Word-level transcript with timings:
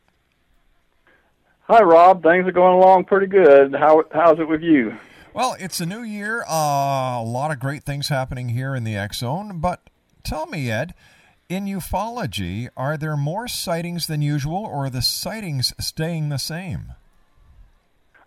Hi, 1.67 1.83
Rob. 1.83 2.23
Things 2.23 2.47
are 2.47 2.51
going 2.51 2.73
along 2.73 3.05
pretty 3.05 3.27
good. 3.27 3.75
How 3.75 4.03
how's 4.11 4.39
it 4.39 4.47
with 4.47 4.63
you? 4.63 4.97
Well, 5.31 5.55
it's 5.59 5.79
a 5.79 5.85
new 5.85 6.01
year. 6.01 6.43
Uh, 6.49 7.21
a 7.21 7.23
lot 7.23 7.51
of 7.51 7.59
great 7.59 7.83
things 7.83 8.07
happening 8.07 8.49
here 8.49 8.73
in 8.73 8.83
the 8.83 8.95
X 8.95 9.19
Zone. 9.19 9.59
But 9.59 9.91
tell 10.23 10.45
me, 10.47 10.71
Ed, 10.71 10.93
in 11.49 11.65
ufology, 11.65 12.69
are 12.75 12.97
there 12.97 13.17
more 13.17 13.47
sightings 13.47 14.07
than 14.07 14.21
usual, 14.21 14.65
or 14.65 14.85
are 14.85 14.89
the 14.89 15.01
sightings 15.01 15.73
staying 15.79 16.29
the 16.29 16.37
same? 16.37 16.93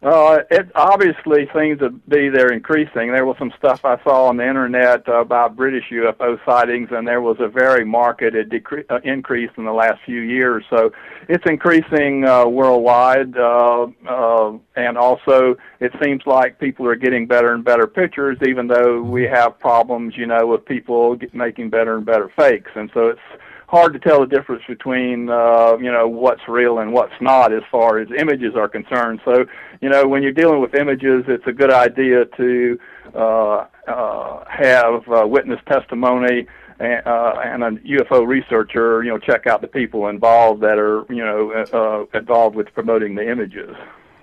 Uh, 0.06 0.38
it 0.52 0.70
obviously 0.76 1.48
seems 1.52 1.80
to 1.80 1.90
be 1.90 2.28
they're 2.28 2.52
increasing. 2.52 3.10
There 3.10 3.26
was 3.26 3.36
some 3.40 3.52
stuff 3.58 3.84
I 3.84 4.00
saw 4.04 4.28
on 4.28 4.36
the 4.36 4.48
internet 4.48 5.02
uh, 5.08 5.14
about 5.14 5.56
British 5.56 5.82
UFO 5.90 6.38
sightings, 6.46 6.90
and 6.92 7.08
there 7.08 7.20
was 7.20 7.38
a 7.40 7.48
very 7.48 7.84
marked 7.84 8.20
decre- 8.20 8.84
uh, 8.88 9.00
increase 9.02 9.50
in 9.56 9.64
the 9.64 9.72
last 9.72 9.98
few 10.06 10.20
years. 10.20 10.64
So 10.70 10.92
it's 11.28 11.42
increasing 11.48 12.24
uh, 12.24 12.46
worldwide, 12.46 13.36
uh, 13.36 13.88
uh, 14.08 14.52
and 14.76 14.96
also 14.96 15.56
it 15.80 15.90
seems 16.00 16.22
like 16.24 16.60
people 16.60 16.86
are 16.86 16.94
getting 16.94 17.26
better 17.26 17.52
and 17.52 17.64
better 17.64 17.88
pictures, 17.88 18.38
even 18.46 18.68
though 18.68 19.02
we 19.02 19.24
have 19.24 19.58
problems, 19.58 20.16
you 20.16 20.26
know, 20.26 20.46
with 20.46 20.64
people 20.66 21.16
get, 21.16 21.34
making 21.34 21.70
better 21.70 21.96
and 21.96 22.06
better 22.06 22.30
fakes. 22.38 22.70
And 22.76 22.88
so 22.94 23.08
it's 23.08 23.20
hard 23.68 23.92
to 23.92 23.98
tell 23.98 24.20
the 24.20 24.26
difference 24.26 24.62
between 24.68 25.28
uh, 25.28 25.76
you 25.78 25.90
know 25.90 26.08
what's 26.08 26.42
real 26.48 26.78
and 26.78 26.92
what's 26.92 27.14
not 27.20 27.52
as 27.52 27.62
far 27.70 27.98
as 27.98 28.08
images 28.16 28.54
are 28.56 28.68
concerned. 28.68 29.20
So 29.24 29.44
you 29.80 29.88
know 29.88 30.06
when 30.06 30.22
you're 30.22 30.32
dealing 30.32 30.60
with 30.60 30.74
images, 30.74 31.24
it's 31.28 31.46
a 31.46 31.52
good 31.52 31.72
idea 31.72 32.24
to 32.36 32.78
uh, 33.14 33.66
uh, 33.88 34.44
have 34.48 35.08
uh, 35.08 35.26
witness 35.26 35.60
testimony. 35.68 36.46
And, 36.78 37.06
uh, 37.06 37.40
and 37.42 37.64
a 37.64 37.70
UFO 37.70 38.26
researcher, 38.26 39.02
you 39.02 39.08
know, 39.08 39.16
check 39.16 39.46
out 39.46 39.62
the 39.62 39.66
people 39.66 40.08
involved 40.08 40.60
that 40.60 40.78
are, 40.78 41.06
you 41.08 41.24
know, 41.24 41.50
uh, 41.72 42.18
involved 42.18 42.54
with 42.54 42.66
promoting 42.74 43.14
the 43.14 43.30
images. 43.30 43.74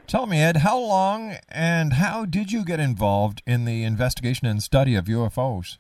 Tell 0.05 0.27
me, 0.27 0.39
Ed, 0.39 0.57
how 0.57 0.77
long 0.77 1.37
and 1.49 1.93
how 1.93 2.25
did 2.25 2.51
you 2.51 2.63
get 2.63 2.79
involved 2.79 3.41
in 3.47 3.65
the 3.65 3.83
investigation 3.83 4.45
and 4.45 4.61
study 4.61 4.93
of 4.93 5.05
UFOs? 5.05 5.77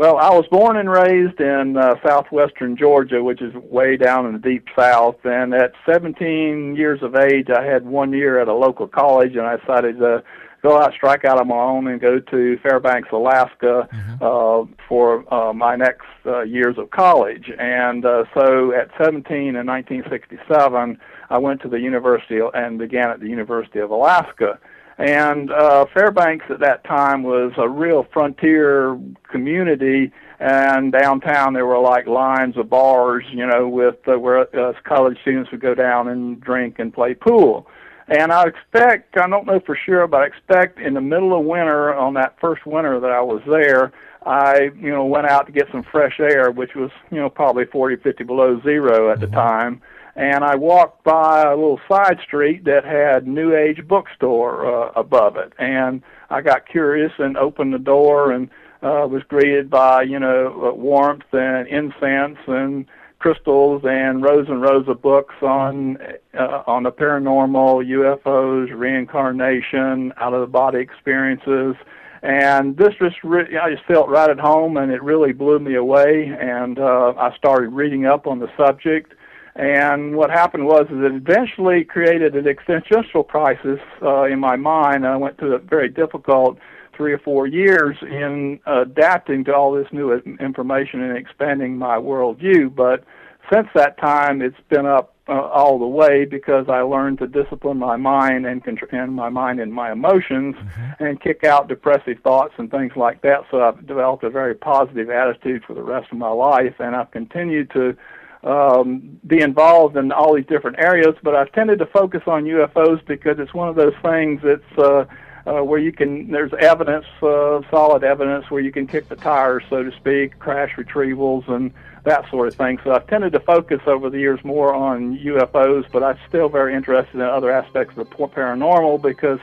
Well, 0.00 0.16
I 0.16 0.30
was 0.30 0.46
born 0.50 0.78
and 0.78 0.90
raised 0.90 1.42
in 1.42 1.76
uh, 1.76 1.96
southwestern 2.02 2.74
Georgia, 2.74 3.22
which 3.22 3.42
is 3.42 3.52
way 3.52 3.98
down 3.98 4.24
in 4.24 4.32
the 4.32 4.38
deep 4.38 4.66
south. 4.74 5.16
And 5.24 5.52
at 5.52 5.74
17 5.84 6.74
years 6.74 7.02
of 7.02 7.14
age, 7.14 7.48
I 7.50 7.62
had 7.62 7.84
one 7.84 8.10
year 8.14 8.40
at 8.40 8.48
a 8.48 8.54
local 8.54 8.88
college, 8.88 9.32
and 9.32 9.42
I 9.42 9.58
decided 9.58 9.98
to 9.98 10.22
go 10.62 10.80
out, 10.80 10.94
strike 10.94 11.26
out 11.26 11.38
on 11.38 11.48
my 11.48 11.54
own, 11.54 11.86
and 11.86 12.00
go 12.00 12.18
to 12.18 12.58
Fairbanks, 12.62 13.10
Alaska, 13.12 13.86
mm-hmm. 13.92 14.24
uh, 14.24 14.74
for 14.88 15.34
uh, 15.34 15.52
my 15.52 15.76
next 15.76 16.08
uh, 16.24 16.44
years 16.44 16.78
of 16.78 16.88
college. 16.88 17.50
And 17.58 18.06
uh, 18.06 18.24
so, 18.32 18.72
at 18.72 18.88
17 18.96 19.54
in 19.54 19.66
1967, 19.66 20.98
I 21.28 21.36
went 21.36 21.60
to 21.60 21.68
the 21.68 21.78
university 21.78 22.40
and 22.54 22.78
began 22.78 23.10
at 23.10 23.20
the 23.20 23.28
University 23.28 23.80
of 23.80 23.90
Alaska. 23.90 24.58
And 25.00 25.50
uh, 25.50 25.86
Fairbanks 25.94 26.44
at 26.50 26.60
that 26.60 26.84
time 26.84 27.22
was 27.22 27.52
a 27.56 27.66
real 27.66 28.06
frontier 28.12 29.00
community, 29.30 30.12
and 30.38 30.92
downtown 30.92 31.54
there 31.54 31.64
were 31.64 31.78
like 31.78 32.06
lines 32.06 32.58
of 32.58 32.68
bars, 32.68 33.24
you 33.32 33.46
know, 33.46 33.66
with 33.66 33.96
uh, 34.06 34.18
where 34.18 34.40
uh, 34.54 34.74
college 34.84 35.16
students 35.22 35.50
would 35.52 35.62
go 35.62 35.74
down 35.74 36.08
and 36.08 36.38
drink 36.38 36.78
and 36.78 36.92
play 36.92 37.14
pool. 37.14 37.66
And 38.08 38.30
I 38.30 38.44
expect, 38.44 39.16
I 39.16 39.26
don't 39.26 39.46
know 39.46 39.60
for 39.60 39.74
sure, 39.74 40.06
but 40.06 40.20
I 40.20 40.26
expect 40.26 40.78
in 40.78 40.92
the 40.92 41.00
middle 41.00 41.38
of 41.38 41.46
winter, 41.46 41.94
on 41.94 42.12
that 42.14 42.38
first 42.38 42.66
winter 42.66 43.00
that 43.00 43.10
I 43.10 43.22
was 43.22 43.40
there, 43.46 43.92
I, 44.26 44.70
you 44.78 44.90
know, 44.90 45.06
went 45.06 45.28
out 45.28 45.46
to 45.46 45.52
get 45.52 45.68
some 45.72 45.82
fresh 45.82 46.20
air, 46.20 46.50
which 46.50 46.74
was, 46.74 46.90
you 47.10 47.16
know, 47.16 47.30
probably 47.30 47.64
40, 47.64 48.02
50 48.02 48.24
below 48.24 48.60
zero 48.60 49.10
at 49.10 49.18
mm-hmm. 49.18 49.30
the 49.30 49.34
time 49.34 49.80
and 50.16 50.44
I 50.44 50.56
walked 50.56 51.04
by 51.04 51.42
a 51.42 51.56
little 51.56 51.80
side 51.88 52.18
street 52.24 52.64
that 52.64 52.84
had 52.84 53.26
New 53.26 53.54
Age 53.54 53.86
bookstore 53.86 54.66
uh, 54.66 54.92
above 54.96 55.36
it, 55.36 55.52
and 55.58 56.02
I 56.30 56.40
got 56.40 56.66
curious 56.66 57.12
and 57.18 57.36
opened 57.36 57.74
the 57.74 57.78
door 57.78 58.32
and 58.32 58.48
uh, 58.82 59.06
was 59.08 59.22
greeted 59.28 59.70
by 59.70 60.02
you 60.02 60.18
know 60.18 60.70
uh, 60.70 60.74
warmth 60.74 61.32
and 61.32 61.68
incense 61.68 62.38
and 62.46 62.86
crystals 63.18 63.82
and 63.84 64.22
rows 64.22 64.48
and 64.48 64.62
rows 64.62 64.88
of 64.88 65.00
books 65.00 65.34
on 65.42 65.98
uh, 66.38 66.62
on 66.66 66.82
the 66.82 66.92
paranormal, 66.92 67.86
UFOs, 67.86 68.68
reincarnation, 68.74 70.12
out 70.16 70.34
of 70.34 70.40
the 70.40 70.46
body 70.46 70.80
experiences. 70.80 71.76
And 72.22 72.76
this 72.76 72.94
just 72.98 73.16
re- 73.22 73.56
I 73.56 73.70
just 73.70 73.84
felt 73.86 74.08
right 74.08 74.28
at 74.28 74.38
home, 74.38 74.76
and 74.76 74.90
it 74.90 75.02
really 75.02 75.32
blew 75.32 75.58
me 75.58 75.74
away. 75.74 76.34
And 76.38 76.78
uh, 76.78 77.14
I 77.16 77.34
started 77.36 77.70
reading 77.70 78.06
up 78.06 78.26
on 78.26 78.40
the 78.40 78.48
subject 78.56 79.14
and 79.56 80.16
what 80.16 80.30
happened 80.30 80.66
was 80.66 80.86
is 80.90 80.98
it 81.02 81.12
eventually 81.12 81.84
created 81.84 82.36
an 82.36 82.46
existential 82.46 83.24
crisis 83.24 83.80
uh, 84.02 84.24
in 84.24 84.38
my 84.38 84.56
mind. 84.56 85.06
I 85.06 85.16
went 85.16 85.38
through 85.38 85.54
a 85.54 85.58
very 85.58 85.88
difficult 85.88 86.58
three 86.96 87.12
or 87.12 87.18
four 87.18 87.46
years 87.46 87.96
in 88.02 88.60
adapting 88.66 89.44
to 89.44 89.54
all 89.54 89.72
this 89.72 89.88
new 89.90 90.12
information 90.12 91.02
and 91.02 91.16
expanding 91.16 91.76
my 91.76 91.96
worldview. 91.96 92.74
But 92.74 93.04
since 93.50 93.68
that 93.74 93.98
time, 93.98 94.42
it's 94.42 94.60
been 94.68 94.86
up 94.86 95.14
uh, 95.26 95.32
all 95.32 95.78
the 95.78 95.86
way 95.86 96.24
because 96.24 96.66
I 96.68 96.80
learned 96.80 97.18
to 97.18 97.26
discipline 97.26 97.78
my 97.78 97.96
mind 97.96 98.46
and, 98.46 98.62
contr- 98.62 98.92
and 98.92 99.14
my 99.14 99.28
mind 99.28 99.60
and 99.60 99.72
my 99.72 99.92
emotions 99.92 100.56
mm-hmm. 100.56 101.04
and 101.04 101.20
kick 101.20 101.44
out 101.44 101.68
depressive 101.68 102.18
thoughts 102.22 102.54
and 102.58 102.70
things 102.70 102.92
like 102.96 103.22
that. 103.22 103.44
So 103.50 103.62
I've 103.62 103.86
developed 103.86 104.24
a 104.24 104.30
very 104.30 104.54
positive 104.54 105.08
attitude 105.08 105.64
for 105.64 105.74
the 105.74 105.82
rest 105.82 106.12
of 106.12 106.18
my 106.18 106.30
life, 106.30 106.74
and 106.80 106.94
I've 106.94 107.10
continued 107.12 107.70
to 107.70 107.96
um, 108.42 109.20
be 109.26 109.40
involved 109.40 109.96
in 109.96 110.12
all 110.12 110.34
these 110.34 110.46
different 110.46 110.78
areas, 110.78 111.14
but 111.22 111.34
I've 111.34 111.52
tended 111.52 111.78
to 111.80 111.86
focus 111.86 112.22
on 112.26 112.44
UFOs 112.44 113.04
because 113.06 113.38
it's 113.38 113.52
one 113.52 113.68
of 113.68 113.76
those 113.76 113.94
things 114.02 114.40
that's 114.42 114.78
uh, 114.78 115.04
uh, 115.46 115.62
where 115.62 115.78
you 115.78 115.92
can 115.92 116.30
there's 116.30 116.52
evidence, 116.58 117.06
uh, 117.22 117.60
solid 117.70 118.04
evidence, 118.04 118.50
where 118.50 118.60
you 118.60 118.72
can 118.72 118.86
kick 118.86 119.08
the 119.08 119.16
tires, 119.16 119.62
so 119.68 119.82
to 119.82 119.92
speak, 119.92 120.38
crash 120.38 120.72
retrievals 120.76 121.48
and 121.48 121.72
that 122.04 122.28
sort 122.30 122.48
of 122.48 122.54
thing. 122.54 122.78
So 122.82 122.92
I've 122.92 123.06
tended 123.06 123.32
to 123.34 123.40
focus 123.40 123.80
over 123.86 124.08
the 124.08 124.18
years 124.18 124.42
more 124.42 124.74
on 124.74 125.18
UFOs, 125.18 125.84
but 125.92 126.02
I'm 126.02 126.18
still 126.28 126.48
very 126.48 126.74
interested 126.74 127.16
in 127.16 127.22
other 127.22 127.50
aspects 127.50 127.96
of 127.98 128.08
the 128.08 128.16
paranormal 128.16 129.02
because 129.02 129.38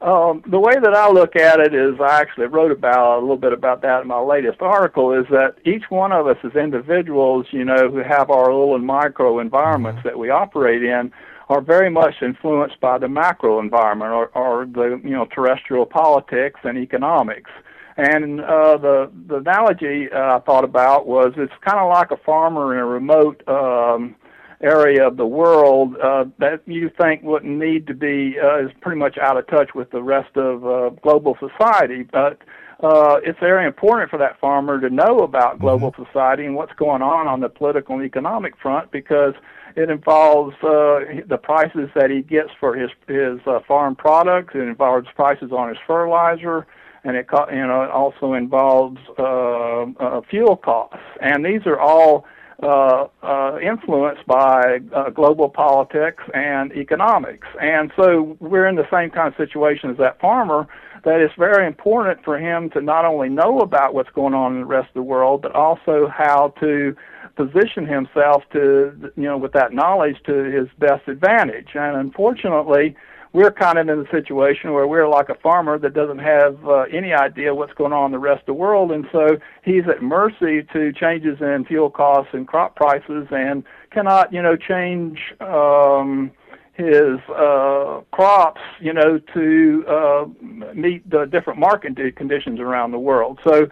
Um, 0.00 0.42
the 0.46 0.58
way 0.58 0.74
that 0.74 0.94
I 0.94 1.08
look 1.08 1.34
at 1.36 1.60
it 1.60 1.72
is, 1.74 1.94
I 2.00 2.20
actually 2.20 2.46
wrote 2.46 2.72
about 2.72 3.18
a 3.18 3.20
little 3.20 3.36
bit 3.36 3.52
about 3.52 3.80
that 3.82 4.02
in 4.02 4.08
my 4.08 4.20
latest 4.20 4.60
article. 4.60 5.12
Is 5.12 5.26
that 5.30 5.56
each 5.64 5.84
one 5.88 6.12
of 6.12 6.26
us 6.26 6.36
as 6.44 6.54
individuals, 6.54 7.46
you 7.52 7.64
know, 7.64 7.90
who 7.90 7.98
have 7.98 8.30
our 8.30 8.52
little 8.52 8.78
micro 8.78 9.38
environments 9.38 10.00
mm-hmm. 10.00 10.08
that 10.08 10.18
we 10.18 10.30
operate 10.30 10.82
in, 10.82 11.12
are 11.48 11.60
very 11.60 11.90
much 11.90 12.14
influenced 12.22 12.80
by 12.80 12.98
the 12.98 13.08
macro 13.08 13.60
environment 13.60 14.10
or, 14.10 14.26
or 14.34 14.66
the 14.66 15.00
you 15.02 15.10
know 15.10 15.26
terrestrial 15.26 15.86
politics 15.86 16.60
and 16.64 16.78
economics. 16.78 17.50
And 17.96 18.40
uh, 18.40 18.76
the 18.76 19.10
the 19.26 19.36
analogy 19.36 20.10
uh, 20.10 20.36
I 20.36 20.40
thought 20.40 20.64
about 20.64 21.06
was 21.06 21.32
it's 21.36 21.52
kind 21.64 21.78
of 21.78 21.88
like 21.88 22.10
a 22.10 22.16
farmer 22.24 22.74
in 22.74 22.80
a 22.80 22.86
remote 22.86 23.46
um, 23.48 24.16
area 24.64 25.06
of 25.06 25.16
the 25.16 25.26
world 25.26 25.96
uh, 26.02 26.24
that 26.38 26.62
you 26.66 26.90
think 27.00 27.22
wouldn't 27.22 27.58
need 27.58 27.86
to 27.86 27.94
be 27.94 28.36
uh, 28.42 28.64
is 28.64 28.70
pretty 28.80 28.98
much 28.98 29.18
out 29.18 29.36
of 29.36 29.46
touch 29.46 29.74
with 29.74 29.90
the 29.90 30.02
rest 30.02 30.36
of 30.36 30.66
uh, 30.66 30.90
global 31.02 31.36
society, 31.38 32.02
but 32.02 32.38
uh, 32.82 33.20
it's 33.22 33.38
very 33.38 33.66
important 33.66 34.10
for 34.10 34.18
that 34.18 34.38
farmer 34.40 34.80
to 34.80 34.90
know 34.90 35.20
about 35.20 35.58
global 35.60 35.92
mm-hmm. 35.92 36.04
society 36.04 36.44
and 36.44 36.54
what's 36.54 36.72
going 36.74 37.02
on 37.02 37.26
on 37.26 37.40
the 37.40 37.48
political 37.48 37.94
and 37.94 38.04
economic 38.04 38.56
front 38.58 38.90
because 38.90 39.34
it 39.76 39.90
involves 39.90 40.54
uh, 40.62 41.22
the 41.26 41.38
prices 41.40 41.88
that 41.94 42.10
he 42.10 42.22
gets 42.22 42.50
for 42.58 42.76
his 42.76 42.90
his 43.08 43.40
uh, 43.46 43.60
farm 43.66 43.96
products. 43.96 44.54
It 44.54 44.60
involves 44.60 45.06
prices 45.14 45.50
on 45.52 45.68
his 45.68 45.78
fertilizer, 45.86 46.66
and 47.04 47.16
it 47.16 47.26
you 47.52 47.66
know 47.66 47.82
it 47.82 47.90
also 47.90 48.34
involves 48.34 48.98
uh, 49.18 49.82
uh, 49.82 50.20
fuel 50.28 50.56
costs. 50.56 50.98
And 51.20 51.44
these 51.44 51.66
are 51.66 51.78
all 51.78 52.26
uh, 52.64 53.08
uh, 53.22 53.58
influenced 53.60 54.26
by 54.26 54.80
uh, 54.94 55.10
global 55.10 55.48
politics 55.48 56.22
and 56.32 56.72
economics. 56.72 57.46
And 57.60 57.92
so 57.96 58.36
we're 58.40 58.66
in 58.66 58.76
the 58.76 58.88
same 58.90 59.10
kind 59.10 59.28
of 59.28 59.36
situation 59.36 59.90
as 59.90 59.98
that 59.98 60.20
farmer. 60.20 60.66
That 61.04 61.20
it's 61.20 61.34
very 61.36 61.66
important 61.66 62.24
for 62.24 62.38
him 62.38 62.70
to 62.70 62.80
not 62.80 63.04
only 63.04 63.28
know 63.28 63.58
about 63.58 63.92
what's 63.92 64.08
going 64.10 64.32
on 64.32 64.54
in 64.54 64.60
the 64.60 64.66
rest 64.66 64.88
of 64.88 64.94
the 64.94 65.02
world, 65.02 65.42
but 65.42 65.54
also 65.54 66.08
how 66.08 66.54
to 66.60 66.96
position 67.36 67.86
himself 67.86 68.42
to, 68.52 69.12
you 69.16 69.24
know, 69.24 69.36
with 69.36 69.52
that 69.52 69.74
knowledge 69.74 70.16
to 70.24 70.44
his 70.44 70.68
best 70.78 71.06
advantage. 71.06 71.70
And 71.74 71.96
unfortunately, 71.96 72.96
we're 73.34 73.50
kind 73.50 73.78
of 73.78 73.88
in 73.88 73.98
a 73.98 74.10
situation 74.10 74.72
where 74.72 74.86
we're 74.86 75.08
like 75.08 75.28
a 75.28 75.34
farmer 75.34 75.76
that 75.76 75.92
doesn't 75.92 76.20
have 76.20 76.56
uh, 76.66 76.82
any 76.92 77.12
idea 77.12 77.52
what's 77.52 77.72
going 77.74 77.92
on 77.92 78.06
in 78.06 78.12
the 78.12 78.18
rest 78.18 78.40
of 78.40 78.46
the 78.46 78.54
world, 78.54 78.92
and 78.92 79.06
so 79.10 79.36
he's 79.64 79.82
at 79.88 80.02
mercy 80.02 80.62
to 80.72 80.92
changes 80.92 81.38
in 81.40 81.64
fuel 81.66 81.90
costs 81.90 82.32
and 82.32 82.46
crop 82.46 82.76
prices, 82.76 83.26
and 83.32 83.64
cannot, 83.90 84.32
you 84.32 84.40
know, 84.40 84.56
change. 84.56 85.18
Um, 85.40 86.30
his 86.74 87.20
uh, 87.28 88.00
crops, 88.10 88.60
you 88.80 88.92
know, 88.92 89.20
to 89.32 89.84
uh, 89.88 90.26
meet 90.74 91.08
the 91.08 91.24
different 91.26 91.60
market 91.60 91.94
conditions 92.16 92.58
around 92.58 92.90
the 92.90 92.98
world. 92.98 93.38
So, 93.44 93.68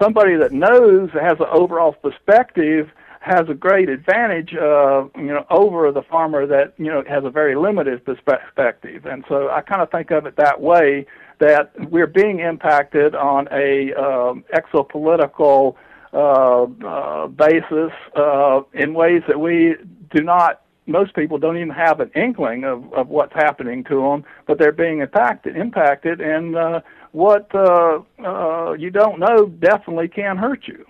somebody 0.00 0.36
that 0.36 0.52
knows 0.52 1.10
has 1.12 1.38
an 1.38 1.48
overall 1.52 1.92
perspective 1.92 2.88
has 3.26 3.48
a 3.48 3.54
great 3.54 3.88
advantage, 3.88 4.54
uh, 4.54 5.04
you 5.16 5.26
know, 5.34 5.44
over 5.50 5.90
the 5.90 6.02
farmer 6.02 6.46
that 6.46 6.74
you 6.78 6.86
know 6.86 7.02
has 7.08 7.24
a 7.24 7.30
very 7.30 7.56
limited 7.56 8.04
perspective. 8.04 9.04
And 9.04 9.24
so 9.28 9.50
I 9.50 9.62
kind 9.62 9.82
of 9.82 9.90
think 9.90 10.12
of 10.12 10.26
it 10.26 10.36
that 10.36 10.60
way 10.60 11.06
that 11.40 11.72
we're 11.90 12.06
being 12.06 12.38
impacted 12.38 13.16
on 13.16 13.48
a 13.50 13.92
um, 13.94 14.44
exopolitical 14.54 15.74
uh, 16.12 16.62
uh, 16.86 17.26
basis 17.26 17.90
uh, 18.14 18.60
in 18.72 18.94
ways 18.94 19.22
that 19.26 19.40
we 19.40 19.74
do 20.14 20.22
not. 20.22 20.62
Most 20.86 21.16
people 21.16 21.36
don't 21.36 21.56
even 21.56 21.70
have 21.70 21.98
an 21.98 22.12
inkling 22.14 22.62
of, 22.62 22.92
of 22.92 23.08
what's 23.08 23.34
happening 23.34 23.82
to 23.84 24.02
them, 24.02 24.24
but 24.46 24.56
they're 24.56 24.70
being 24.70 25.00
impacted. 25.00 25.56
Impacted, 25.56 26.20
and 26.20 26.54
uh, 26.54 26.80
what 27.10 27.52
uh, 27.56 27.98
uh, 28.24 28.74
you 28.74 28.90
don't 28.92 29.18
know 29.18 29.46
definitely 29.46 30.06
can 30.06 30.36
hurt 30.36 30.68
you. 30.68 30.86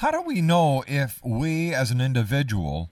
How 0.00 0.10
do 0.10 0.22
we 0.22 0.40
know 0.40 0.82
if 0.86 1.20
we 1.22 1.74
as 1.74 1.90
an 1.90 2.00
individual 2.00 2.90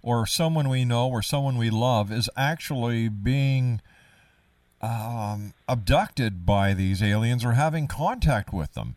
or 0.00 0.28
someone 0.28 0.68
we 0.68 0.84
know 0.84 1.08
or 1.08 1.20
someone 1.20 1.58
we 1.58 1.70
love 1.70 2.12
is 2.12 2.30
actually 2.36 3.08
being 3.08 3.80
um, 4.80 5.54
abducted 5.68 6.46
by 6.46 6.72
these 6.72 7.02
aliens 7.02 7.44
or 7.44 7.54
having 7.54 7.88
contact 7.88 8.52
with 8.52 8.74
them? 8.74 8.94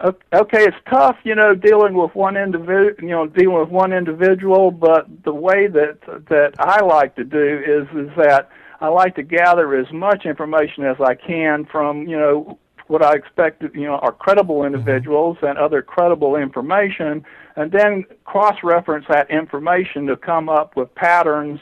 Okay, 0.00 0.62
it's 0.62 0.76
tough, 0.88 1.16
you 1.24 1.34
know, 1.34 1.52
dealing 1.56 1.94
with 1.94 2.14
one 2.14 2.36
individual, 2.36 2.92
you 3.00 3.08
know, 3.08 3.26
dealing 3.26 3.58
with 3.58 3.70
one 3.70 3.92
individual. 3.92 4.70
But 4.70 5.24
the 5.24 5.34
way 5.34 5.66
that 5.66 5.98
that 6.28 6.52
I 6.60 6.84
like 6.84 7.16
to 7.16 7.24
do 7.24 7.60
is 7.66 7.88
is 7.88 8.14
that 8.16 8.50
I 8.80 8.86
like 8.86 9.16
to 9.16 9.24
gather 9.24 9.74
as 9.74 9.90
much 9.92 10.26
information 10.26 10.84
as 10.84 10.96
I 11.00 11.16
can 11.16 11.64
from, 11.64 12.06
you 12.06 12.16
know, 12.16 12.60
what 12.94 13.02
I 13.02 13.14
expect, 13.16 13.62
you 13.74 13.86
know, 13.88 13.96
are 13.96 14.12
credible 14.12 14.58
mm-hmm. 14.58 14.76
individuals 14.76 15.36
and 15.42 15.58
other 15.58 15.82
credible 15.82 16.36
information, 16.36 17.24
and 17.56 17.72
then 17.72 18.04
cross-reference 18.24 19.06
that 19.08 19.28
information 19.30 20.06
to 20.06 20.16
come 20.16 20.48
up 20.48 20.76
with 20.76 20.94
patterns, 20.94 21.58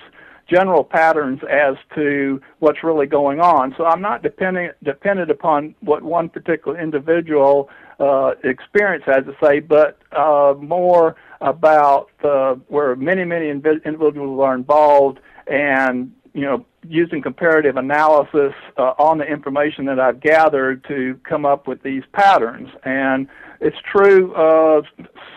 general 0.47 0.85
patterns 0.85 1.41
as 1.49 1.77
to 1.95 2.39
what's 2.59 2.85
really 2.85 3.07
going 3.07 3.41
on. 3.41 3.75
So 3.79 3.87
I'm 3.87 4.03
not 4.03 4.23
dependent 4.23 4.77
dependent 4.85 5.31
upon 5.31 5.75
what 5.81 6.03
one 6.03 6.29
particular 6.29 6.79
individual 6.79 7.71
uh, 7.99 8.33
experience 8.45 9.05
has 9.07 9.25
to 9.25 9.35
say, 9.43 9.61
but 9.61 9.99
uh, 10.13 10.53
more 10.61 11.17
about 11.41 12.11
uh, 12.23 12.57
where 12.69 12.95
many 12.95 13.25
many 13.25 13.49
individuals 13.49 14.39
are 14.39 14.55
involved 14.55 15.19
and 15.47 16.13
you 16.35 16.43
know, 16.43 16.65
using 16.89 17.23
comparative 17.23 17.77
analysis 17.77 18.53
uh, 18.77 18.95
on 18.99 19.19
the 19.19 19.25
information 19.25 19.85
that 19.87 20.01
I've 20.01 20.21
gathered 20.21 20.85
to 20.89 21.19
come 21.29 21.47
up 21.47 21.67
with 21.67 21.83
these 21.83 22.03
patterns. 22.13 22.69
And 22.85 23.29
it's 23.61 23.77
true, 23.91 24.35
uh, 24.35 24.83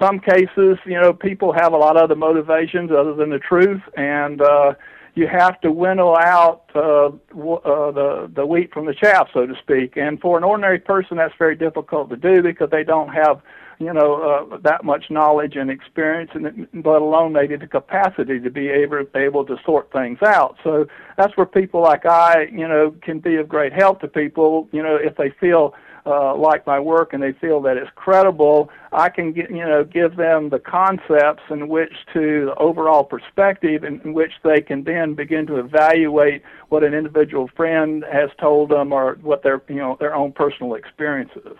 some 0.02 0.20
cases, 0.20 0.78
you 0.86 1.00
know, 1.00 1.14
people 1.14 1.54
have 1.54 1.74
a 1.74 1.78
lot 1.78 1.96
of 1.96 2.04
other 2.04 2.16
motivations 2.16 2.92
other 2.92 3.14
than 3.14 3.30
the 3.30 3.40
truth, 3.40 3.82
and 3.96 4.42
uh, 4.42 4.74
you 5.16 5.28
have 5.28 5.60
to 5.62 5.72
winnow 5.72 6.16
out 6.18 6.64
uh, 6.76 7.10
w- 7.30 7.56
uh, 7.56 7.92
the 7.92 8.32
the 8.34 8.46
wheat 8.46 8.74
from 8.74 8.86
the 8.86 8.94
chaff, 8.94 9.30
so 9.34 9.46
to 9.46 9.56
speak. 9.56 9.98
And 9.98 10.20
for 10.20 10.38
an 10.38 10.44
ordinary 10.44 10.80
person, 10.80 11.18
that's 11.18 11.34
very 11.40 11.56
difficult 11.56 12.10
to 12.10 12.18
do 12.18 12.44
because 12.44 12.70
they 12.70 12.84
don't 12.84 13.10
have 13.10 13.42
you 13.80 13.94
know 13.94 14.50
uh, 14.52 14.58
that 14.58 14.84
much 14.84 15.10
knowledge 15.10 15.56
and 15.56 15.72
experience, 15.72 16.32
and 16.34 16.68
let 16.74 17.02
alone 17.02 17.32
maybe 17.32 17.56
the 17.56 17.68
capacity 17.68 18.40
to 18.42 18.50
be 18.50 18.68
able 18.68 19.06
able 19.16 19.46
to 19.46 19.58
sort 19.66 19.90
things 19.92 20.22
out. 20.22 20.58
So 20.64 20.86
that's 21.18 21.36
where 21.38 21.46
people 21.46 21.82
like 21.82 22.06
I, 22.06 22.48
you 22.52 22.68
know, 22.68 22.94
can 23.02 23.20
be 23.20 23.38
of 23.38 23.48
great 23.48 23.72
help 23.72 24.02
to 24.02 24.10
people. 24.10 24.68
You 24.74 24.84
know, 24.84 24.98
if 24.98 25.16
they 25.16 25.30
feel 25.30 25.74
uh, 26.06 26.36
like 26.36 26.68
my 26.68 26.80
work 26.80 27.14
and 27.14 27.24
they 27.24 27.34
feel 27.34 27.62
that 27.62 27.78
it's 27.78 27.90
credible, 27.96 28.70
I 28.92 29.10
can 29.10 29.32
get 29.34 29.50
you 29.50 29.66
know 29.66 29.84
give 29.84 30.16
them 30.16 30.50
the 30.50 30.60
concepts 30.60 31.44
in 31.50 31.68
which 31.68 31.94
to 32.14 32.46
the 32.46 32.56
overall 32.58 33.04
perspective 33.04 33.84
in, 33.84 34.02
in 34.02 34.14
which 34.14 34.34
they 34.44 34.62
can 34.62 34.84
then 34.84 35.16
begin 35.16 35.48
to 35.48 35.58
evaluate 35.58 36.44
what 36.70 36.84
an 36.84 36.94
individual 36.94 37.50
friend 37.56 38.06
has 38.12 38.30
told 38.40 38.70
them 38.70 38.92
or 38.92 39.18
what 39.22 39.44
their 39.44 39.62
you 39.68 39.76
know 39.76 39.98
their 40.00 40.16
own 40.16 40.32
personal 40.32 40.76
experiences. 40.76 41.58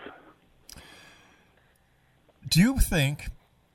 Do 2.48 2.60
you 2.60 2.78
think, 2.78 3.30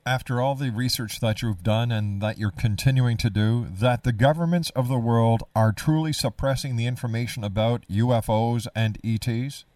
after 0.06 0.40
all 0.40 0.54
the 0.54 0.70
research 0.70 1.20
that 1.20 1.42
you've 1.42 1.62
done 1.62 1.92
and 1.92 2.22
that 2.22 2.38
you're 2.38 2.50
continuing 2.50 3.18
to 3.18 3.28
do, 3.28 3.66
that 3.70 4.02
the 4.02 4.12
governments 4.12 4.70
of 4.70 4.88
the 4.88 4.98
world 4.98 5.42
are 5.54 5.72
truly 5.72 6.14
suppressing 6.14 6.76
the 6.76 6.86
information 6.86 7.44
about 7.44 7.84
UFOs 7.90 8.66
and 8.74 8.98
ETs? 9.04 9.66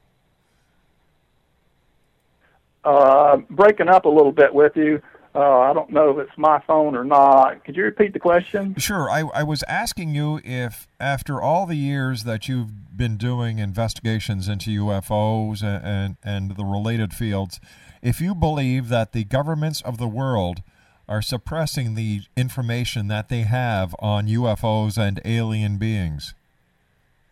Uh, 2.86 3.38
breaking 3.50 3.88
up 3.88 4.04
a 4.04 4.08
little 4.08 4.30
bit 4.30 4.54
with 4.54 4.76
you. 4.76 5.02
Uh, 5.34 5.58
I 5.58 5.72
don't 5.72 5.90
know 5.90 6.10
if 6.10 6.28
it's 6.28 6.38
my 6.38 6.60
phone 6.68 6.94
or 6.94 7.04
not. 7.04 7.64
Could 7.64 7.76
you 7.76 7.82
repeat 7.82 8.12
the 8.12 8.20
question? 8.20 8.76
Sure. 8.78 9.10
I, 9.10 9.24
I 9.34 9.42
was 9.42 9.64
asking 9.64 10.14
you 10.14 10.40
if, 10.44 10.86
after 11.00 11.42
all 11.42 11.66
the 11.66 11.74
years 11.74 12.22
that 12.22 12.48
you've 12.48 12.96
been 12.96 13.16
doing 13.16 13.58
investigations 13.58 14.48
into 14.48 14.70
UFOs 14.84 15.64
and, 15.64 15.84
and, 15.84 16.16
and 16.22 16.56
the 16.56 16.64
related 16.64 17.12
fields, 17.12 17.58
if 18.02 18.20
you 18.20 18.36
believe 18.36 18.88
that 18.88 19.10
the 19.10 19.24
governments 19.24 19.82
of 19.82 19.98
the 19.98 20.06
world 20.08 20.62
are 21.08 21.20
suppressing 21.20 21.96
the 21.96 22.22
information 22.36 23.08
that 23.08 23.28
they 23.28 23.42
have 23.42 23.96
on 23.98 24.28
UFOs 24.28 24.96
and 24.96 25.20
alien 25.24 25.76
beings? 25.76 26.34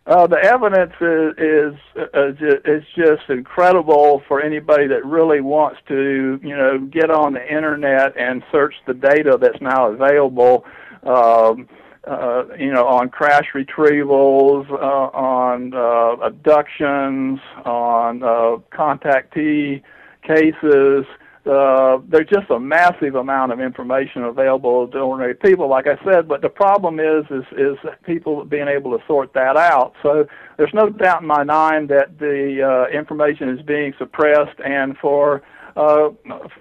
Uh, 0.06 0.26
the 0.26 0.37
evidence 0.37 0.92
is 1.00 1.75
is 2.12 2.61
is 2.66 2.82
just 2.94 3.30
incredible 3.30 4.23
for 4.28 4.42
anybody 4.42 4.87
that 4.87 5.04
really 5.04 5.40
wants 5.40 5.78
to, 5.88 6.38
you 6.42 6.54
know, 6.54 6.78
get 6.78 7.11
on 7.11 7.32
the 7.32 7.42
internet 7.49 8.14
and 8.18 8.42
search 8.52 8.75
the 8.87 8.92
data 8.92 9.38
that's 9.40 9.61
now 9.62 9.90
available. 9.90 10.66
Um, 11.04 11.68
uh, 12.06 12.44
you 12.58 12.70
know, 12.70 12.87
on 12.87 13.08
crash 13.08 13.46
retrievals, 13.54 14.70
uh, 14.70 15.16
on 15.16 15.73
uh, 15.73 16.26
abductions, 16.26 17.40
on 17.64 18.23
uh, 18.23 18.58
contactee 18.76 19.82
cases. 20.23 21.06
Uh, 21.46 21.98
there's 22.08 22.28
just 22.28 22.50
a 22.50 22.58
massive 22.58 23.16
amount 23.16 23.52
of 23.52 23.60
information 23.60 24.24
available 24.24 24.88
to 24.88 24.98
ordinary 24.98 25.34
people, 25.34 25.68
like 25.68 25.86
I 25.86 26.02
said. 26.02 26.26
But 26.26 26.40
the 26.40 26.48
problem 26.48 26.98
is, 26.98 27.24
is, 27.30 27.44
is 27.52 27.76
people 28.04 28.44
being 28.46 28.68
able 28.68 28.96
to 28.96 29.04
sort 29.06 29.34
that 29.34 29.56
out. 29.56 29.94
So 30.02 30.26
there's 30.56 30.72
no 30.72 30.88
doubt 30.88 31.20
in 31.20 31.28
my 31.28 31.44
mind 31.44 31.90
that 31.90 32.18
the 32.18 32.88
uh, 32.90 32.96
information 32.96 33.50
is 33.50 33.60
being 33.62 33.92
suppressed, 33.98 34.58
and 34.64 34.96
for 34.98 35.42
uh, 35.76 36.10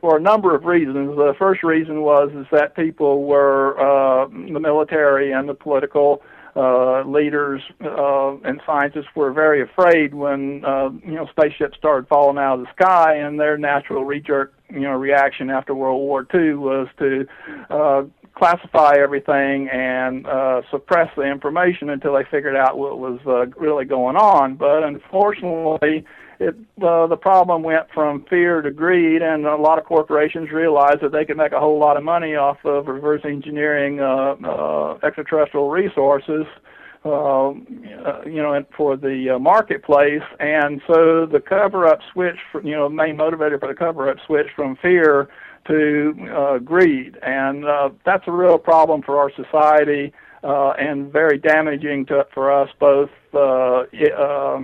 for 0.01 0.17
a 0.17 0.19
number 0.19 0.55
of 0.55 0.65
reasons. 0.65 1.15
The 1.15 1.35
first 1.37 1.63
reason 1.63 2.01
was 2.01 2.31
is 2.33 2.47
that 2.51 2.75
people 2.75 3.23
were 3.23 3.79
uh, 3.79 4.27
the 4.27 4.59
military 4.59 5.31
and 5.31 5.47
the 5.47 5.53
political 5.53 6.21
uh, 6.55 7.03
leaders 7.03 7.61
uh, 7.83 8.35
and 8.43 8.61
scientists 8.65 9.07
were 9.15 9.31
very 9.31 9.61
afraid 9.61 10.13
when 10.13 10.63
uh, 10.65 10.89
you 11.05 11.13
know 11.13 11.27
spaceships 11.27 11.77
started 11.77 12.07
falling 12.07 12.37
out 12.37 12.59
of 12.59 12.65
the 12.65 12.71
sky, 12.73 13.15
and 13.15 13.39
their 13.39 13.57
natural 13.57 14.03
re-jerk 14.03 14.53
you 14.73 14.81
know 14.81 14.91
reaction 14.91 15.49
after 15.49 15.73
World 15.73 16.01
War 16.01 16.27
II 16.33 16.55
was 16.55 16.87
to 16.99 17.27
uh, 17.69 18.03
classify 18.35 18.95
everything 18.97 19.69
and 19.69 20.25
uh, 20.25 20.61
suppress 20.71 21.09
the 21.15 21.23
information 21.23 21.89
until 21.89 22.13
they 22.13 22.23
figured 22.29 22.55
out 22.55 22.77
what 22.77 22.99
was 22.99 23.19
uh, 23.27 23.45
really 23.59 23.85
going 23.85 24.15
on. 24.15 24.55
But 24.55 24.83
unfortunately, 24.83 26.05
it 26.39 26.55
uh, 26.81 27.07
the 27.07 27.17
problem 27.17 27.63
went 27.63 27.87
from 27.93 28.25
fear 28.29 28.61
to 28.61 28.71
greed, 28.71 29.21
and 29.21 29.45
a 29.45 29.55
lot 29.55 29.77
of 29.77 29.85
corporations 29.85 30.51
realized 30.51 31.01
that 31.01 31.11
they 31.11 31.25
could 31.25 31.37
make 31.37 31.51
a 31.51 31.59
whole 31.59 31.79
lot 31.79 31.95
of 31.95 32.03
money 32.03 32.35
off 32.35 32.57
of 32.65 32.87
reverse 32.87 33.21
engineering 33.23 33.99
uh, 33.99 34.35
uh, 34.43 34.97
extraterrestrial 35.03 35.69
resources. 35.69 36.45
Uh, 36.45 36.59
you 37.05 38.41
know, 38.41 38.65
for 38.75 38.95
the 38.95 39.31
uh, 39.31 39.39
marketplace, 39.39 40.24
and 40.39 40.81
so 40.88 41.25
the 41.25 41.39
cover-up 41.39 42.00
switch, 42.12 42.38
for, 42.51 42.62
you 42.63 42.72
know, 42.72 42.88
main 42.89 43.17
motivator 43.17 43.60
for 43.60 43.67
the 43.67 43.75
cover-up 43.75 44.17
switch 44.25 44.48
from 44.55 44.75
fear 44.77 45.27
to 45.67 46.13
uh, 46.33 46.57
greed, 46.60 47.17
and 47.24 47.65
uh, 47.65 47.89
that's 48.05 48.27
a 48.27 48.31
real 48.31 48.57
problem 48.57 49.01
for 49.01 49.17
our 49.17 49.31
society, 49.33 50.13
uh, 50.43 50.72
and 50.72 51.12
very 51.12 51.38
damaging 51.38 52.05
to 52.05 52.25
for 52.33 52.51
us 52.51 52.69
both 52.79 53.10
uh, 53.33 53.83
uh, 54.17 54.62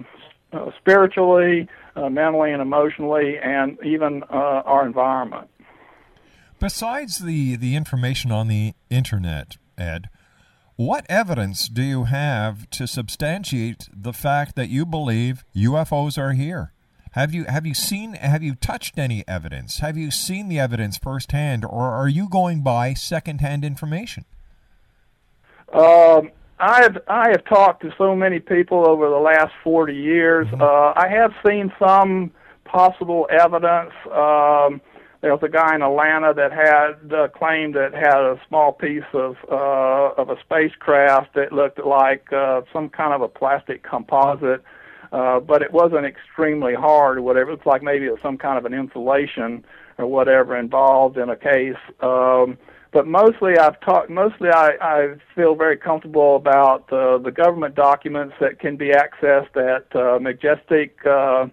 uh, 0.52 0.72
spiritually, 0.78 1.68
uh, 1.96 2.10
mentally, 2.10 2.52
and 2.52 2.62
emotionally, 2.62 3.38
and 3.38 3.78
even 3.84 4.24
uh, 4.24 4.64
our 4.66 4.86
environment. 4.86 5.50
Besides 6.60 7.20
the, 7.20 7.56
the 7.56 7.78
information 7.78 8.32
on 8.32 8.50
the 8.50 8.74
internet, 8.90 9.56
Ed, 9.78 10.10
what 10.80 11.06
evidence 11.10 11.68
do 11.68 11.82
you 11.82 12.06
have 12.06 12.70
to 12.70 12.88
substantiate 12.88 13.90
the 13.92 14.14
fact 14.14 14.56
that 14.56 14.70
you 14.70 14.86
believe 14.86 15.44
UFOs 15.54 16.18
are 16.18 16.32
here? 16.32 16.72
Have 17.12 17.34
you 17.34 17.44
have 17.44 17.66
you 17.66 17.74
seen 17.74 18.14
have 18.14 18.42
you 18.42 18.56
touched 18.56 18.98
any 18.98 19.28
evidence? 19.28 19.80
Have 19.80 19.98
you 19.98 20.10
seen 20.10 20.48
the 20.48 20.58
evidence 20.58 20.98
firsthand, 20.98 21.66
or 21.66 21.92
are 21.92 22.08
you 22.08 22.30
going 22.30 22.62
by 22.62 22.94
secondhand 22.94 23.66
information? 23.66 24.24
Um, 25.74 26.32
I 26.60 26.84
have 26.84 26.98
I 27.10 27.32
have 27.32 27.44
talked 27.44 27.82
to 27.82 27.94
so 27.98 28.16
many 28.16 28.40
people 28.40 28.88
over 28.88 29.10
the 29.10 29.18
last 29.18 29.52
forty 29.62 29.98
years. 29.98 30.48
Mm-hmm. 30.48 30.62
Uh, 30.62 30.94
I 30.96 31.10
have 31.10 31.34
seen 31.46 31.74
some 31.78 32.32
possible 32.64 33.28
evidence. 33.30 33.92
Um, 34.06 34.80
there 35.22 35.32
was 35.32 35.44
a 35.44 35.50
guy 35.50 35.76
in 35.76 35.82
Atlanta 35.82 36.34
that 36.34 36.52
had 36.52 37.14
uh, 37.14 37.28
claimed 37.28 37.76
that 37.76 37.94
had 37.94 38.18
a 38.18 38.40
small 38.48 38.72
piece 38.72 39.04
of 39.14 39.36
uh, 39.52 40.14
of 40.22 40.30
a 40.30 40.40
spacecraft 40.40 41.34
that 41.36 41.52
looked 41.52 41.84
like 41.86 42.32
uh, 42.32 42.62
some 42.72 42.90
kind 42.90 43.14
of 43.14 43.22
a 43.22 43.28
plastic 43.28 43.84
composite, 43.84 44.64
uh, 45.12 45.40
but 45.42 45.62
it 45.62 45.74
wasn't 45.74 46.06
extremely 46.06 46.74
hard 46.74 47.18
or 47.18 47.22
whatever. 47.22 47.50
It 47.50 47.54
looked 47.54 47.68
like 47.68 47.84
maybe 47.84 48.06
it 48.06 48.12
was 48.12 48.22
some 48.22 48.38
kind 48.38 48.58
of 48.58 48.66
an 48.66 48.74
insulation 48.74 49.66
or 49.98 50.08
whatever 50.08 50.56
involved 50.58 51.18
in 51.18 51.30
a 51.30 51.36
case. 51.36 51.76
Um, 52.00 52.58
but 52.92 53.06
mostly 53.06 53.58
I've 53.58 53.80
talked. 53.82 54.10
Mostly 54.10 54.50
I, 54.50 54.72
I 54.82 55.16
feel 55.36 55.54
very 55.54 55.78
comfortable 55.78 56.38
about 56.38 56.92
uh, 56.94 57.18
the 57.18 57.32
government 57.32 57.76
documents 57.76 58.36
that 58.40 58.60
can 58.60 58.78
be 58.78 58.92
accessed 58.92 59.56
at 59.58 59.94
uh, 59.96 60.18
Majestic. 60.20 60.98
Uh, 61.06 61.48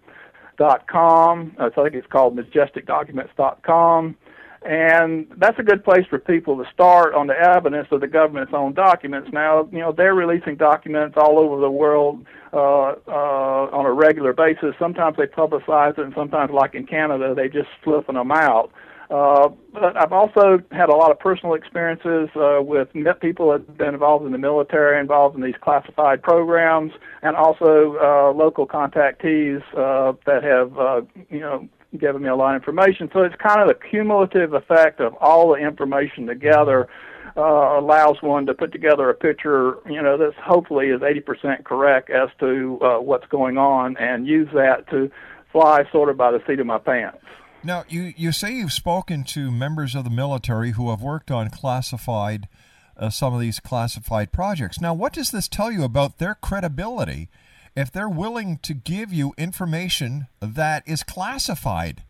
dot 0.57 0.87
com. 0.87 1.55
I 1.59 1.71
think 1.71 1.95
it's 1.95 2.07
called 2.07 2.37
majesticdocuments.com. 2.37 4.17
And 4.63 5.29
that's 5.37 5.59
a 5.61 5.63
good 5.63 5.85
place 5.85 6.05
for 6.11 6.19
people 6.19 6.57
to 6.57 6.69
start 6.73 7.15
on 7.15 7.29
the 7.29 7.39
evidence 7.39 7.87
of 7.93 8.01
the 8.01 8.09
government's 8.09 8.53
own 8.53 8.75
documents. 8.75 9.31
Now, 9.33 9.69
you 9.71 9.79
know, 9.79 9.93
they're 9.93 10.15
releasing 10.15 10.57
documents 10.57 11.17
all 11.17 11.39
over 11.39 11.61
the 11.61 11.71
world 11.71 12.27
uh, 12.53 12.95
uh, 13.07 13.71
on 13.73 13.87
a 13.87 13.93
regular 13.93 14.33
basis. 14.33 14.75
Sometimes 14.77 15.17
they 15.19 15.27
publicize 15.27 15.97
it, 15.99 16.05
and 16.05 16.13
sometimes, 16.17 16.51
like 16.51 16.75
in 16.75 16.85
Canada, 16.85 17.33
they 17.33 17.49
just 17.49 17.69
flipping 17.85 18.17
them 18.17 18.33
out. 18.33 18.73
Uh, 19.11 19.49
but 19.73 19.97
I've 19.97 20.13
also 20.13 20.59
had 20.73 20.89
a 20.89 20.95
lot 20.95 21.11
of 21.11 21.19
personal 21.19 21.55
experiences 21.55 22.29
uh, 22.35 22.61
with 22.61 22.93
met 22.95 23.21
people 23.21 23.53
that 23.53 23.67
have 23.67 23.79
been 23.79 23.95
involved 23.95 24.27
in 24.27 24.33
the 24.33 24.39
military, 24.39 24.99
involved 24.99 25.37
in 25.37 25.43
these 25.43 25.55
classified 25.61 26.23
programs, 26.23 26.93
and 27.23 27.37
also 27.37 27.97
uh, 28.03 28.33
local 28.33 28.67
contactees 28.67 29.63
uh, 29.77 30.13
that 30.27 30.43
have, 30.43 30.77
uh, 30.79 31.03
you 31.31 31.39
know, 31.39 31.69
given 31.99 32.23
me 32.23 32.29
a 32.29 32.35
lot 32.35 32.57
of 32.57 32.63
information. 32.63 33.09
So 33.13 33.23
it's 33.23 33.37
kind 33.37 33.61
of 33.61 33.69
the 33.69 33.75
cumulative 33.75 34.55
effect 34.55 35.01
of 35.01 35.15
all 35.21 35.55
the 35.55 35.61
information 35.61 36.27
together 36.27 36.89
uh, 37.37 37.79
allows 37.79 38.17
one 38.23 38.47
to 38.47 38.55
put 38.55 38.73
together 38.73 39.11
a 39.11 39.15
picture, 39.15 39.77
you 39.87 40.03
know, 40.03 40.17
that's 40.17 40.37
hopefully 40.43 40.87
is 40.87 41.01
80% 41.01 41.65
correct 41.65 42.11
as 42.11 42.29
to 42.41 42.79
uh, 42.83 42.99
what's 42.99 43.27
going 43.27 43.59
on, 43.59 43.97
and 43.99 44.27
use 44.27 44.49
that 44.55 44.89
to 44.91 45.11
fly 45.53 45.85
sort 45.93 46.09
of 46.09 46.17
by 46.17 46.31
the 46.33 46.43
seat 46.47 46.61
of 46.61 46.67
my 46.67 46.79
pants. 46.79 47.19
Now, 47.65 47.85
you, 47.89 48.15
you 48.17 48.33
say 48.33 48.53
you've 48.53 48.73
spoken 48.73 49.25
to 49.25 49.51
members 49.51 49.95
of 49.95 50.05
the 50.05 50.11
military 50.11 50.73
who 50.73 50.91
have 50.91 51.03
worked 51.03 51.31
on 51.31 51.51
classified, 51.51 52.49
uh, 52.97 53.11
some 53.11 53.35
of 53.35 53.41
these 53.41 53.61
classified 53.61 54.33
projects. 54.33 54.81
Now, 54.81 54.95
what 54.95 55.13
does 55.13 55.31
this 55.31 55.49
tell 55.49 55.73
you 55.73 55.83
about 55.83 56.19
their 56.19 56.35
credibility 56.35 57.29
if 57.77 57.91
they're 57.91 58.09
willing 58.09 58.59
to 58.59 58.73
give 58.73 59.13
you 59.13 59.35
information 59.37 60.29
that 60.41 60.83
is 60.87 61.03
classified? 61.03 62.03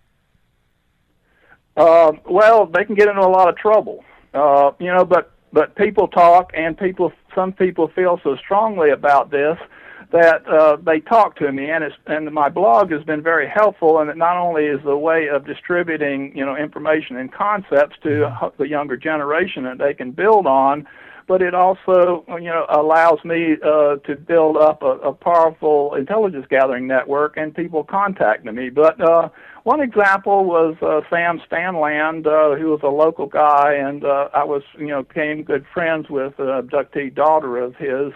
Um, 1.77 2.21
well, 2.29 2.67
they 2.67 2.85
can 2.85 2.95
get 2.95 3.09
into 3.09 3.21
a 3.21 3.29
lot 3.29 3.49
of 3.49 3.57
trouble, 3.57 4.05
uh, 4.33 4.73
you 4.79 4.87
know. 4.87 5.05
But 5.05 5.33
but 5.53 5.75
people 5.75 6.09
talk, 6.09 6.53
and 6.55 6.77
people 6.77 7.13
some 7.35 7.53
people 7.53 7.89
feel 7.89 8.19
so 8.25 8.37
strongly 8.37 8.91
about 8.91 9.31
this 9.31 9.59
that 10.17 10.49
uh, 10.49 10.77
they 10.77 11.01
talk 11.01 11.37
to 11.37 11.53
me, 11.53 11.71
and 11.71 11.85
it's 11.85 11.95
and 12.07 12.33
my 12.33 12.49
blog 12.49 12.91
has 12.91 13.05
been 13.05 13.23
very 13.23 13.49
helpful. 13.49 14.01
And 14.01 14.09
it 14.09 14.17
not 14.17 14.37
only 14.39 14.65
is 14.65 14.81
the 14.85 14.97
way 14.97 15.29
of 15.29 15.47
distributing 15.47 16.33
you 16.35 16.45
know 16.45 16.57
information 16.57 17.17
and 17.17 17.33
concepts 17.33 17.97
to 18.03 18.53
the 18.59 18.67
younger 18.67 18.97
generation 18.97 19.65
that 19.65 19.79
they 19.79 19.93
can 19.93 20.13
build 20.13 20.47
on, 20.47 20.87
but 21.27 21.43
it 21.43 21.55
also 21.55 22.25
you 22.29 22.49
know 22.49 22.65
allows 22.71 23.19
me 23.25 23.57
uh, 23.63 23.97
to 23.97 24.17
build 24.17 24.57
up 24.57 24.83
a, 24.83 24.93
a 25.11 25.13
powerful 25.13 25.95
intelligence 25.95 26.47
gathering 26.49 26.87
network, 26.87 27.37
and 27.37 27.55
people 27.55 27.85
contacting 27.85 28.55
me. 28.55 28.71
But 28.71 28.99
uh, 29.01 29.29
one 29.65 29.81
example 29.81 30.45
was 30.45 30.77
uh, 30.81 31.01
Sam 31.11 31.41
Stanland, 31.51 32.27
uh, 32.27 32.59
who 32.59 32.71
was 32.71 32.81
a 32.83 32.89
local 32.89 33.27
guy, 33.27 33.75
and 33.75 34.05
uh, 34.05 34.29
I 34.33 34.45
was 34.45 34.63
you 34.79 34.87
know 34.87 35.03
became 35.03 35.43
good 35.43 35.67
friends 35.75 36.09
with 36.09 36.39
an 36.39 36.47
abductee 36.47 37.15
daughter 37.15 37.59
of 37.59 37.77
his. 37.77 38.13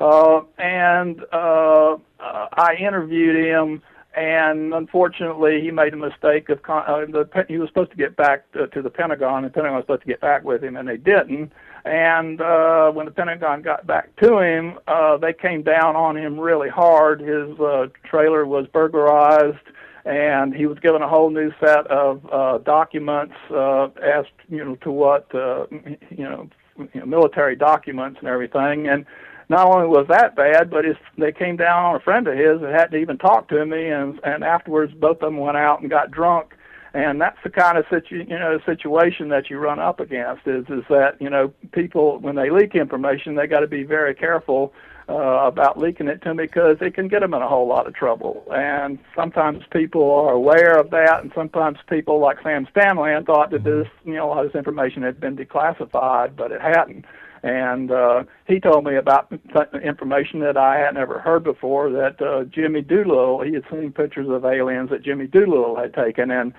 Uh, 0.00 0.42
and 0.58 1.24
uh, 1.32 1.96
I 2.20 2.76
interviewed 2.78 3.36
him, 3.36 3.82
and 4.16 4.72
unfortunately, 4.74 5.60
he 5.60 5.70
made 5.70 5.92
a 5.92 5.96
mistake 5.96 6.48
of 6.48 6.62
con- 6.62 6.84
uh, 6.86 7.06
the, 7.06 7.44
he 7.48 7.58
was 7.58 7.68
supposed 7.68 7.90
to 7.90 7.96
get 7.96 8.16
back 8.16 8.50
to, 8.52 8.66
to 8.68 8.82
the 8.82 8.90
Pentagon, 8.90 9.44
and 9.44 9.46
the 9.46 9.50
Pentagon 9.50 9.76
was 9.76 9.84
supposed 9.84 10.02
to 10.02 10.08
get 10.08 10.20
back 10.20 10.44
with 10.44 10.62
him, 10.62 10.76
and 10.76 10.88
they 10.88 10.96
didn't. 10.96 11.52
And 11.84 12.40
uh, 12.40 12.90
when 12.90 13.06
the 13.06 13.12
Pentagon 13.12 13.62
got 13.62 13.86
back 13.86 14.14
to 14.16 14.38
him, 14.38 14.78
uh, 14.88 15.16
they 15.16 15.32
came 15.32 15.62
down 15.62 15.96
on 15.96 16.16
him 16.16 16.38
really 16.38 16.68
hard. 16.68 17.20
His 17.20 17.58
uh, 17.60 17.86
trailer 18.04 18.44
was 18.46 18.66
burglarized, 18.66 19.56
and 20.04 20.54
he 20.54 20.66
was 20.66 20.78
given 20.80 21.02
a 21.02 21.08
whole 21.08 21.30
new 21.30 21.52
set 21.60 21.86
of 21.86 22.26
uh, 22.32 22.58
documents 22.58 23.34
uh, 23.50 23.88
as 24.02 24.26
you 24.48 24.64
know 24.64 24.74
to 24.76 24.90
what 24.90 25.32
uh, 25.34 25.66
you 25.70 26.24
know, 26.24 26.48
you 26.76 27.00
know 27.00 27.06
military 27.06 27.56
documents 27.56 28.18
and 28.20 28.28
everything, 28.28 28.88
and 28.88 29.06
not 29.48 29.66
only 29.66 29.88
was 29.88 30.06
that 30.08 30.36
bad, 30.36 30.70
but 30.70 30.84
it's, 30.84 30.98
they 31.16 31.32
came 31.32 31.56
down 31.56 31.84
on 31.84 31.96
a 31.96 32.00
friend 32.00 32.26
of 32.26 32.36
his 32.36 32.60
that 32.60 32.72
hadn't 32.72 33.00
even 33.00 33.18
talked 33.18 33.50
to 33.50 33.64
me, 33.64 33.88
and 33.88 34.20
and 34.24 34.44
afterwards 34.44 34.92
both 34.94 35.16
of 35.22 35.32
them 35.32 35.38
went 35.38 35.56
out 35.56 35.80
and 35.80 35.90
got 35.90 36.10
drunk, 36.10 36.54
and 36.94 37.20
that's 37.20 37.38
the 37.42 37.50
kind 37.50 37.78
of 37.78 37.86
situ 37.90 38.16
you 38.28 38.38
know 38.38 38.58
situation 38.66 39.28
that 39.28 39.50
you 39.50 39.58
run 39.58 39.78
up 39.78 40.00
against 40.00 40.46
is 40.46 40.64
is 40.68 40.84
that 40.88 41.16
you 41.20 41.30
know 41.30 41.52
people 41.72 42.18
when 42.18 42.36
they 42.36 42.50
leak 42.50 42.74
information 42.74 43.34
they 43.34 43.46
got 43.46 43.60
to 43.60 43.66
be 43.66 43.84
very 43.84 44.14
careful 44.14 44.72
uh, 45.08 45.46
about 45.46 45.78
leaking 45.78 46.08
it 46.08 46.20
to 46.22 46.34
me 46.34 46.44
because 46.44 46.76
it 46.80 46.94
can 46.94 47.08
get 47.08 47.20
them 47.20 47.32
in 47.32 47.40
a 47.40 47.48
whole 47.48 47.66
lot 47.66 47.86
of 47.86 47.94
trouble. 47.94 48.46
And 48.54 48.98
sometimes 49.16 49.64
people 49.72 50.10
are 50.10 50.32
aware 50.32 50.78
of 50.78 50.90
that, 50.90 51.22
and 51.22 51.32
sometimes 51.34 51.78
people 51.88 52.18
like 52.18 52.42
Sam 52.42 52.68
Stanland 52.74 53.26
thought 53.26 53.50
that 53.50 53.64
this, 53.64 53.86
you 54.04 54.14
know, 54.14 54.26
a 54.26 54.28
lot 54.28 54.44
of 54.44 54.52
this 54.52 54.58
information 54.58 55.02
had 55.02 55.18
been 55.18 55.36
declassified, 55.36 56.36
but 56.36 56.52
it 56.52 56.60
hadn't 56.60 57.06
and 57.42 57.90
uh, 57.90 58.24
he 58.46 58.60
told 58.60 58.84
me 58.84 58.96
about 58.96 59.32
information 59.82 60.40
that 60.40 60.56
I 60.56 60.78
had 60.78 60.94
never 60.94 61.18
heard 61.18 61.44
before. 61.44 61.90
That 61.90 62.20
uh, 62.20 62.44
Jimmy 62.44 62.82
Doolittle, 62.82 63.42
he 63.42 63.54
had 63.54 63.64
seen 63.70 63.92
pictures 63.92 64.28
of 64.28 64.44
aliens 64.44 64.90
that 64.90 65.02
Jimmy 65.02 65.26
Doolittle 65.26 65.76
had 65.76 65.94
taken, 65.94 66.30
and 66.30 66.52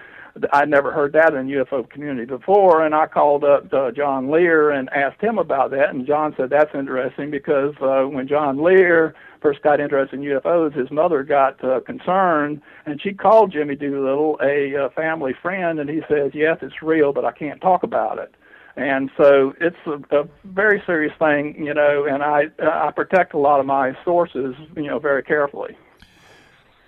I'd 0.54 0.70
never 0.70 0.92
heard 0.92 1.14
that 1.14 1.34
in 1.34 1.48
UFO 1.48 1.90
community 1.90 2.26
before. 2.26 2.86
And 2.86 2.96
I 2.96 3.08
called 3.08 3.44
up 3.44 3.74
uh, 3.74 3.92
John 3.92 4.30
Lear 4.30 4.72
and 4.72 4.90
asked 4.90 5.22
him 5.22 5.38
about 5.38 5.72
that, 5.72 5.90
and 5.90 6.06
John 6.06 6.34
said 6.38 6.50
that's 6.50 6.74
interesting 6.74 7.32
because 7.32 7.74
uh, 7.82 8.04
when 8.04 8.28
John 8.28 8.62
Lear 8.62 9.16
first 9.42 9.62
got 9.62 9.80
interested 9.80 10.20
in 10.20 10.26
UFOs, 10.26 10.76
his 10.76 10.92
mother 10.92 11.24
got 11.24 11.64
uh, 11.64 11.80
concerned, 11.82 12.62
and 12.86 13.02
she 13.02 13.14
called 13.14 13.52
Jimmy 13.52 13.76
Doolittle 13.76 14.40
a 14.44 14.86
uh, 14.86 14.90
family 14.90 15.34
friend, 15.42 15.80
and 15.80 15.90
he 15.90 16.02
says, 16.10 16.32
"Yes, 16.34 16.58
it's 16.62 16.82
real, 16.82 17.14
but 17.14 17.26
I 17.26 17.32
can't 17.32 17.62
talk 17.62 17.84
about 17.84 18.20
it." 18.20 18.34
And 18.80 19.10
so 19.18 19.54
it's 19.60 19.78
a, 19.86 20.22
a 20.22 20.28
very 20.46 20.82
serious 20.86 21.14
thing, 21.20 21.56
you 21.64 21.74
know. 21.74 22.06
And 22.06 22.24
I 22.24 22.46
I 22.60 22.92
protect 22.92 23.34
a 23.34 23.38
lot 23.38 23.60
of 23.60 23.66
my 23.66 23.98
sources, 24.04 24.56
you 24.76 24.88
know, 24.88 25.00
very 25.00 25.24
carefully. 25.24 25.78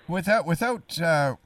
Without 0.08 0.46
without. 0.46 1.00
Uh, 1.00 1.36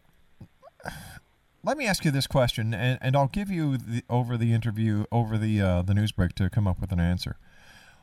let 1.62 1.76
me 1.76 1.86
ask 1.86 2.04
you 2.04 2.12
this 2.12 2.28
question, 2.28 2.72
and, 2.72 2.96
and 3.02 3.16
I'll 3.16 3.26
give 3.26 3.50
you 3.50 3.76
the, 3.76 4.04
over 4.08 4.36
the 4.36 4.52
interview 4.52 5.04
over 5.10 5.36
the 5.36 5.60
uh, 5.60 5.82
the 5.82 5.94
news 5.94 6.12
break 6.12 6.34
to 6.36 6.48
come 6.48 6.68
up 6.68 6.80
with 6.80 6.92
an 6.92 7.00
answer. 7.00 7.36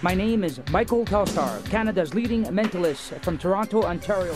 My 0.07 0.13
name 0.13 0.45
is 0.45 0.61
Michael 0.71 1.03
Telstar, 1.03 1.61
Canada's 1.69 2.13
leading 2.13 2.45
mentalist 2.45 3.21
from 3.23 3.37
Toronto, 3.37 3.83
Ontario. 3.83 4.33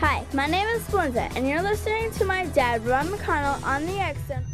Hi, 0.00 0.26
my 0.34 0.48
name 0.48 0.66
is 0.66 0.82
Splenda, 0.82 1.30
and 1.36 1.46
you're 1.46 1.62
listening 1.62 2.10
to 2.10 2.24
my 2.24 2.46
dad, 2.46 2.84
Ron 2.84 3.06
McConnell, 3.06 3.62
on 3.64 3.86
the 3.86 4.00
X 4.00 4.18
Zone. 4.26 4.44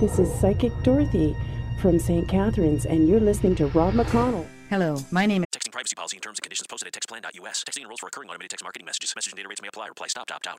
This 0.00 0.18
is 0.18 0.34
Psychic 0.40 0.72
Dorothy 0.82 1.36
from 1.80 2.00
St. 2.00 2.26
Catharines, 2.26 2.86
and 2.86 3.08
you're 3.08 3.20
listening 3.20 3.54
to 3.54 3.66
Rob 3.66 3.94
McConnell. 3.94 4.48
Hello, 4.68 4.96
my 5.12 5.24
name 5.24 5.44
is. 5.44 5.46
Texting 5.52 5.70
privacy 5.70 5.94
policy 5.94 6.16
and 6.16 6.24
terms 6.24 6.38
and 6.38 6.42
conditions 6.42 6.66
posted 6.66 6.88
at 6.88 6.92
textplan.us. 6.92 7.62
Texting 7.62 7.82
enrolls 7.82 8.00
for 8.00 8.06
recurring 8.06 8.30
automated 8.30 8.50
text 8.50 8.64
marketing 8.64 8.86
messages. 8.86 9.12
Message 9.14 9.32
and 9.32 9.36
data 9.36 9.48
rates 9.48 9.62
may 9.62 9.68
apply. 9.68 9.86
Reply 9.86 10.08
stop 10.08 10.26
to 10.26 10.34
opt 10.34 10.48
out. 10.48 10.58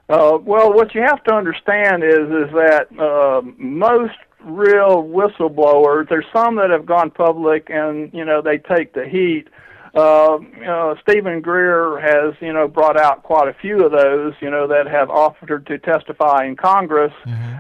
Uh, 0.09 0.38
well, 0.43 0.73
what 0.73 0.93
you 0.93 1.01
have 1.01 1.23
to 1.23 1.33
understand 1.33 2.03
is 2.03 2.27
is 2.27 2.51
that 2.51 2.88
uh, 2.99 3.41
most 3.57 4.17
real 4.43 5.01
whistleblowers, 5.01 6.09
there's 6.09 6.25
some 6.33 6.57
that 6.57 6.69
have 6.69 6.86
gone 6.86 7.09
public 7.09 7.69
and 7.69 8.13
you 8.13 8.25
know 8.25 8.41
they 8.41 8.57
take 8.57 8.93
the 8.93 9.07
heat. 9.07 9.47
Uh, 9.93 10.39
you 10.58 10.65
know, 10.65 10.95
Steven 11.01 11.39
Greer 11.39 11.99
has 11.99 12.34
you 12.41 12.51
know 12.51 12.67
brought 12.67 12.97
out 12.97 13.21
quite 13.21 13.47
a 13.47 13.53
few 13.53 13.86
of 13.86 13.91
those 13.91 14.34
you 14.41 14.49
know 14.49 14.67
that 14.67 14.88
have 14.88 15.10
offered 15.10 15.67
to 15.67 15.77
testify 15.77 16.45
in 16.45 16.56
Congress 16.56 17.13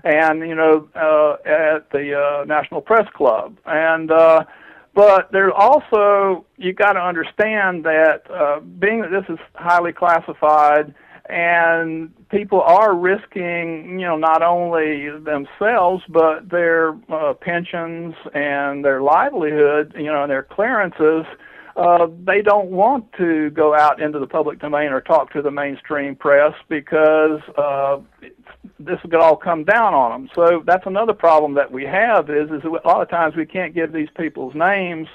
and 0.03 0.39
you 0.39 0.55
know 0.55 0.87
uh, 0.95 1.33
at 1.45 1.89
the 1.91 2.19
uh, 2.19 2.45
National 2.45 2.81
Press 2.81 3.07
Club 3.13 3.57
and. 3.65 4.11
Uh, 4.11 4.45
but 4.95 5.31
there's 5.31 5.53
also 5.55 6.45
you 6.57 6.71
got 6.71 6.93
to 6.93 6.99
understand 6.99 7.83
that 7.83 8.29
uh, 8.29 8.59
being 8.59 9.01
that 9.01 9.09
this 9.09 9.25
is 9.27 9.39
highly 9.55 9.91
classified 9.91 10.93
and 11.29 12.11
people 12.29 12.61
are 12.61 12.95
risking 12.95 13.99
you 13.99 14.05
know 14.05 14.17
not 14.17 14.43
only 14.43 15.09
themselves 15.09 16.03
but 16.09 16.49
their 16.49 16.95
uh, 17.09 17.33
pensions 17.33 18.13
and 18.33 18.83
their 18.83 19.01
livelihood 19.01 19.93
you 19.97 20.11
know 20.11 20.23
and 20.23 20.31
their 20.31 20.43
clearances 20.43 21.25
uh, 21.75 22.07
they 22.25 22.41
don't 22.41 22.69
want 22.69 23.11
to 23.13 23.49
go 23.51 23.75
out 23.75 23.99
into 23.99 24.19
the 24.19 24.27
public 24.27 24.59
domain 24.59 24.91
or 24.91 25.01
talk 25.01 25.33
to 25.33 25.41
the 25.41 25.49
mainstream 25.49 26.15
press 26.15 26.53
because 26.69 27.41
uh, 27.57 27.97
this 28.79 28.99
could 29.01 29.15
all 29.15 29.35
come 29.35 29.63
down 29.63 29.93
on 29.93 30.11
them. 30.11 30.29
So 30.35 30.63
that's 30.65 30.85
another 30.85 31.13
problem 31.13 31.55
that 31.55 31.71
we 31.71 31.83
have 31.85 32.29
is 32.29 32.51
is 32.51 32.63
a 32.63 32.87
lot 32.87 33.01
of 33.01 33.09
times 33.09 33.35
we 33.35 33.45
can't 33.45 33.73
give 33.73 33.91
these 33.91 34.09
people's 34.15 34.53
names 34.53 35.07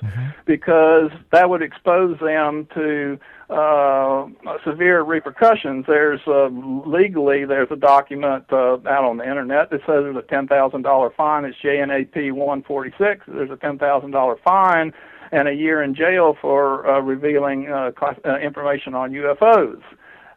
because 0.47 1.11
that 1.31 1.49
would 1.49 1.63
expose 1.63 2.19
them 2.19 2.67
to 2.75 3.19
uh, 3.51 4.27
severe 4.65 5.03
repercussions. 5.03 5.85
There's 5.87 6.21
uh, 6.27 6.49
legally 6.87 7.45
there's 7.45 7.71
a 7.71 7.77
document 7.77 8.45
uh, 8.51 8.79
out 8.87 9.05
on 9.05 9.19
the 9.19 9.29
internet 9.29 9.71
that 9.71 9.81
says 9.81 10.03
there's 10.03 10.17
a 10.17 10.23
ten 10.23 10.49
thousand 10.49 10.83
dollar 10.83 11.11
fine. 11.17 11.45
It's 11.45 11.57
JANAP 11.63 12.33
146. 12.33 13.25
There's 13.29 13.51
a 13.51 13.57
ten 13.57 13.79
thousand 13.79 14.11
dollar 14.11 14.37
fine 14.45 14.93
and 15.33 15.49
a 15.49 15.53
year 15.53 15.83
in 15.83 15.95
jail 15.95 16.37
for 16.41 16.89
uh, 16.89 17.01
revealing 17.01 17.71
uh, 17.71 17.93
class- 17.93 18.21
uh, 18.25 18.39
information 18.39 18.95
on 18.95 19.13
UFOs. 19.13 19.83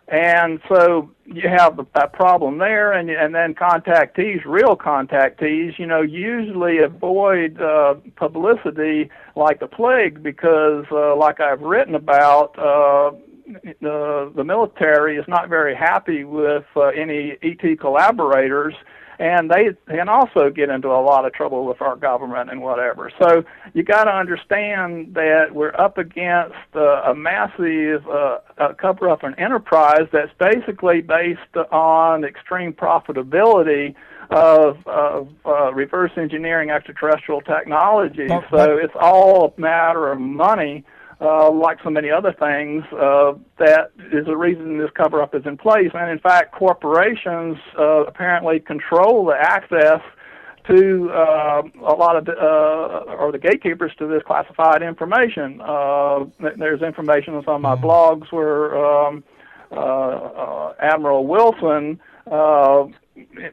And 0.07 0.59
so 0.67 1.09
you 1.25 1.47
have 1.47 1.79
that 1.95 2.11
problem 2.11 2.57
there, 2.57 2.91
and 2.91 3.09
and 3.09 3.33
then 3.33 3.55
contactees, 3.55 4.43
real 4.45 4.75
contactees, 4.75 5.79
you 5.79 5.87
know, 5.87 6.01
usually 6.01 6.79
avoid 6.79 7.61
uh, 7.61 7.95
publicity 8.17 9.09
like 9.37 9.61
the 9.61 9.67
plague 9.67 10.21
because, 10.21 10.83
uh, 10.91 11.15
like 11.15 11.39
I've 11.39 11.61
written 11.61 11.95
about, 11.95 12.59
uh, 12.59 13.11
the 13.79 14.33
the 14.35 14.43
military 14.43 15.15
is 15.15 15.25
not 15.29 15.47
very 15.47 15.75
happy 15.75 16.25
with 16.25 16.65
uh, 16.75 16.87
any 16.87 17.37
ET 17.41 17.79
collaborators, 17.79 18.73
and 19.21 19.51
they 19.51 19.69
can 19.87 20.09
also 20.09 20.49
get 20.49 20.69
into 20.69 20.87
a 20.87 20.97
lot 20.99 21.25
of 21.25 21.33
trouble 21.33 21.63
with 21.67 21.79
our 21.79 21.95
government 21.95 22.49
and 22.49 22.59
whatever. 22.59 23.11
So 23.21 23.43
you 23.75 23.83
got 23.83 24.05
to 24.05 24.11
understand 24.11 25.13
that 25.13 25.53
we're 25.53 25.75
up 25.75 25.99
against 25.99 26.55
uh, 26.75 27.03
a 27.05 27.13
massive 27.13 28.07
uh, 28.07 28.39
uh, 28.57 28.73
cover 28.73 29.11
up 29.11 29.21
an 29.21 29.35
enterprise 29.37 30.07
that's 30.11 30.31
basically 30.39 31.01
based 31.01 31.55
on 31.71 32.23
extreme 32.23 32.73
profitability 32.73 33.93
of, 34.31 34.77
of 34.87 35.29
uh, 35.45 35.71
reverse 35.71 36.11
engineering 36.17 36.71
extraterrestrial 36.71 37.41
technology. 37.41 38.27
But- 38.27 38.49
so 38.49 38.77
it's 38.77 38.95
all 38.99 39.53
a 39.55 39.61
matter 39.61 40.11
of 40.11 40.19
money. 40.19 40.83
Uh, 41.21 41.51
like 41.51 41.77
so 41.83 41.89
many 41.91 42.09
other 42.09 42.33
things, 42.39 42.83
uh, 42.93 43.33
that 43.59 43.91
is 44.11 44.25
the 44.25 44.35
reason 44.35 44.79
this 44.79 44.89
cover 44.95 45.21
up 45.21 45.35
is 45.35 45.45
in 45.45 45.55
place. 45.55 45.91
And 45.93 46.09
in 46.09 46.17
fact, 46.17 46.51
corporations 46.51 47.57
uh, 47.77 48.05
apparently 48.05 48.59
control 48.59 49.25
the 49.25 49.35
access 49.39 50.01
to 50.67 51.11
uh, 51.11 51.61
a 51.85 51.93
lot 51.93 52.15
of 52.15 52.27
uh, 52.27 53.13
or 53.19 53.31
the 53.31 53.37
gatekeepers 53.37 53.91
to 53.99 54.07
this 54.07 54.23
classified 54.25 54.81
information. 54.81 55.61
Uh, 55.61 56.25
there's 56.57 56.81
information 56.81 57.35
on 57.35 57.43
some 57.43 57.53
of 57.53 57.61
my 57.61 57.75
blogs 57.75 58.31
where 58.31 58.75
um, 58.83 59.23
uh, 59.71 59.75
uh, 59.75 60.73
Admiral 60.79 61.27
Wilson, 61.27 61.99
uh, 62.29 62.85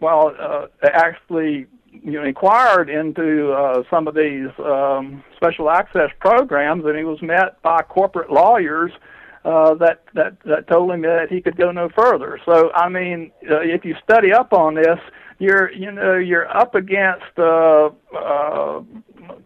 well, 0.00 0.34
uh, 0.38 0.66
actually 0.84 1.66
you 2.02 2.12
know, 2.12 2.24
inquired 2.24 2.88
into 2.90 3.52
uh, 3.52 3.82
some 3.90 4.08
of 4.08 4.14
these 4.14 4.48
um, 4.58 5.22
special 5.36 5.70
access 5.70 6.10
programs, 6.20 6.84
and 6.84 6.96
he 6.96 7.04
was 7.04 7.20
met 7.22 7.60
by 7.62 7.82
corporate 7.82 8.30
lawyers 8.30 8.92
uh, 9.44 9.74
that 9.74 10.02
that 10.14 10.36
that 10.44 10.68
told 10.68 10.90
him 10.90 11.02
that 11.02 11.26
he 11.30 11.40
could 11.40 11.56
go 11.56 11.70
no 11.70 11.88
further. 11.88 12.40
So, 12.44 12.70
I 12.72 12.88
mean, 12.88 13.30
uh, 13.50 13.60
if 13.60 13.84
you 13.84 13.94
study 14.02 14.32
up 14.32 14.52
on 14.52 14.74
this, 14.74 14.98
you're 15.38 15.70
you 15.72 15.90
know 15.90 16.16
you're 16.16 16.48
up 16.54 16.74
against 16.74 17.38
uh, 17.38 17.90
uh, 18.16 18.82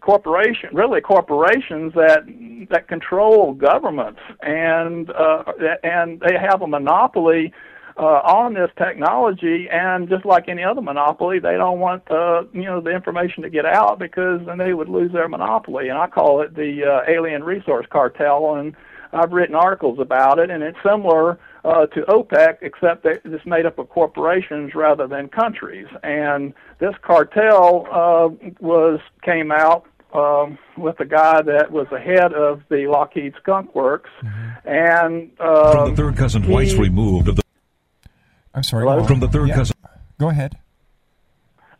corporation, 0.00 0.70
really 0.72 1.00
corporations 1.00 1.92
that 1.94 2.24
that 2.70 2.88
control 2.88 3.52
governments, 3.52 4.20
and 4.40 5.10
uh, 5.10 5.44
and 5.82 6.20
they 6.20 6.36
have 6.38 6.62
a 6.62 6.66
monopoly 6.66 7.52
uh, 7.96 8.20
on 8.24 8.54
this 8.54 8.70
technology. 8.76 9.68
And 9.70 10.08
just 10.08 10.24
like 10.24 10.48
any 10.48 10.62
other 10.64 10.82
monopoly, 10.82 11.38
they 11.38 11.56
don't 11.56 11.80
want 11.80 12.10
uh, 12.10 12.44
you 12.52 12.64
know 12.64 12.80
the 12.80 12.90
information 12.90 13.42
to 13.42 13.50
get 13.50 13.66
out 13.66 13.98
because 13.98 14.40
then 14.46 14.58
they 14.58 14.74
would 14.74 14.88
lose 14.88 15.12
their 15.12 15.28
monopoly. 15.28 15.88
And 15.88 15.98
I 15.98 16.06
call 16.06 16.40
it 16.42 16.54
the 16.54 16.84
uh, 16.84 17.10
alien 17.10 17.44
resource 17.44 17.86
cartel. 17.90 18.56
And 18.56 18.74
I've 19.12 19.32
written 19.32 19.54
articles 19.54 19.98
about 19.98 20.38
it, 20.38 20.50
and 20.50 20.62
it's 20.62 20.78
similar 20.82 21.38
uh, 21.64 21.86
to 21.86 22.00
OPEC, 22.02 22.58
except 22.62 23.02
that 23.04 23.20
it's 23.24 23.44
made 23.44 23.66
up 23.66 23.78
of 23.78 23.90
corporations 23.90 24.74
rather 24.74 25.06
than 25.06 25.28
countries. 25.28 25.86
And 26.02 26.54
this 26.78 26.94
cartel 27.02 27.86
uh, 27.92 28.28
was 28.60 29.00
came 29.22 29.52
out 29.52 29.84
um, 30.14 30.58
with 30.76 30.98
a 31.00 31.04
guy 31.04 31.42
that 31.42 31.70
was 31.70 31.86
the 31.90 31.98
head 31.98 32.32
of 32.32 32.62
the 32.70 32.86
Lockheed 32.86 33.34
Skunk 33.40 33.74
Works, 33.74 34.10
and 34.64 35.30
uh, 35.40 35.72
From 35.72 35.90
the 35.90 35.96
third 35.96 36.16
cousin 36.16 36.42
he- 36.42 36.52
White's 36.52 36.74
removed 36.74 37.28
of 37.28 37.36
the. 37.36 37.41
I'm 38.54 38.62
sorry. 38.62 38.84
Hello? 38.84 39.04
From 39.04 39.20
the 39.20 39.28
third 39.28 39.48
Yeah. 39.48 39.54
cousin. 39.56 39.76
Go 40.18 40.28
ahead. 40.28 40.56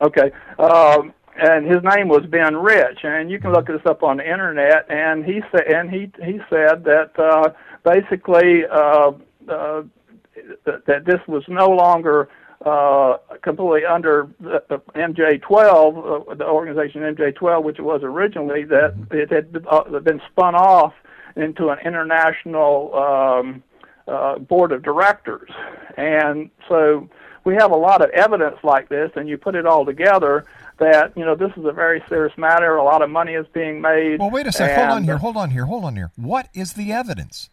Okay. 0.00 0.32
Um, 0.58 1.12
and 1.36 1.66
his 1.66 1.82
name 1.82 2.08
was 2.08 2.26
Ben 2.26 2.56
Rich, 2.56 3.04
and 3.04 3.30
you 3.30 3.38
can 3.38 3.52
look 3.52 3.66
this 3.66 3.80
up 3.86 4.02
on 4.02 4.18
the 4.18 4.30
internet. 4.30 4.86
And 4.90 5.24
he 5.24 5.42
said, 5.50 5.62
and 5.72 5.90
he 5.90 6.10
he 6.22 6.40
said 6.50 6.84
that 6.84 7.18
uh, 7.18 7.50
basically 7.84 8.66
uh, 8.66 9.12
uh, 9.48 9.82
that, 10.64 10.86
that 10.86 11.04
this 11.04 11.20
was 11.26 11.44
no 11.48 11.68
longer 11.70 12.28
uh, 12.64 13.16
completely 13.42 13.84
under 13.84 14.28
the, 14.40 14.62
the 14.68 14.78
MJ12, 14.94 16.30
uh, 16.30 16.34
the 16.34 16.46
organization 16.46 17.02
MJ12, 17.02 17.62
which 17.64 17.78
it 17.78 17.82
was 17.82 18.02
originally. 18.02 18.64
That 18.64 18.94
it 19.10 19.30
had 19.30 19.64
uh, 19.70 20.00
been 20.00 20.20
spun 20.30 20.54
off 20.54 20.92
into 21.36 21.70
an 21.70 21.78
international 21.84 22.94
um, 22.94 23.62
uh, 24.08 24.38
board 24.38 24.72
of 24.72 24.82
directors, 24.82 25.50
and 25.96 26.50
so 26.68 27.08
we 27.44 27.54
have 27.54 27.70
a 27.70 27.76
lot 27.76 28.02
of 28.02 28.10
evidence 28.10 28.56
like 28.62 28.88
this, 28.88 29.10
and 29.16 29.28
you 29.28 29.36
put 29.38 29.54
it 29.54 29.66
all 29.66 29.84
together 29.84 30.44
that 30.78 31.16
you 31.16 31.24
know 31.24 31.34
this 31.34 31.52
is 31.56 31.64
a 31.64 31.72
very 31.72 32.02
serious 32.08 32.36
matter. 32.36 32.76
A 32.76 32.84
lot 32.84 33.02
of 33.02 33.10
money 33.10 33.34
is 33.34 33.46
being 33.52 33.80
made. 33.80 34.18
Well, 34.20 34.30
wait 34.30 34.46
a 34.46 34.52
second. 34.52 34.76
Hold 34.76 34.96
on 34.96 35.04
here. 35.04 35.18
Hold 35.18 35.36
on 35.36 35.50
here. 35.50 35.66
Hold 35.66 35.84
on 35.84 35.96
here. 35.96 36.10
What 36.16 36.48
is 36.54 36.72
the 36.74 36.92
evidence? 36.92 37.50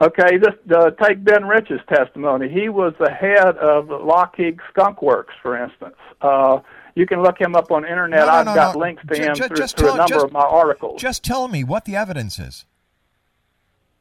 Okay, 0.00 0.38
just 0.38 0.58
uh, 0.70 0.90
take 1.02 1.24
Ben 1.24 1.46
Rich's 1.46 1.80
testimony. 1.88 2.50
He 2.50 2.68
was 2.68 2.92
the 3.00 3.10
head 3.10 3.56
of 3.56 3.88
Lockheed 3.88 4.58
Skunk 4.70 5.00
Works, 5.00 5.32
for 5.40 5.56
instance. 5.56 5.96
Uh, 6.20 6.60
you 6.94 7.06
can 7.06 7.22
look 7.22 7.40
him 7.40 7.54
up 7.54 7.70
on 7.72 7.82
the 7.82 7.88
internet. 7.88 8.20
No, 8.20 8.26
no, 8.26 8.32
I've 8.32 8.46
no, 8.46 8.54
got 8.54 8.76
links 8.76 9.02
to 9.08 9.16
him 9.16 9.34
through, 9.34 9.56
just 9.56 9.76
through 9.78 9.88
tell- 9.88 9.94
a 9.94 9.98
number 9.98 10.14
just- 10.14 10.24
of 10.26 10.32
my 10.32 10.40
articles. 10.40 11.00
Just 11.00 11.24
tell 11.24 11.48
me 11.48 11.64
what 11.64 11.86
the 11.86 11.96
evidence 11.96 12.38
is. 12.38 12.66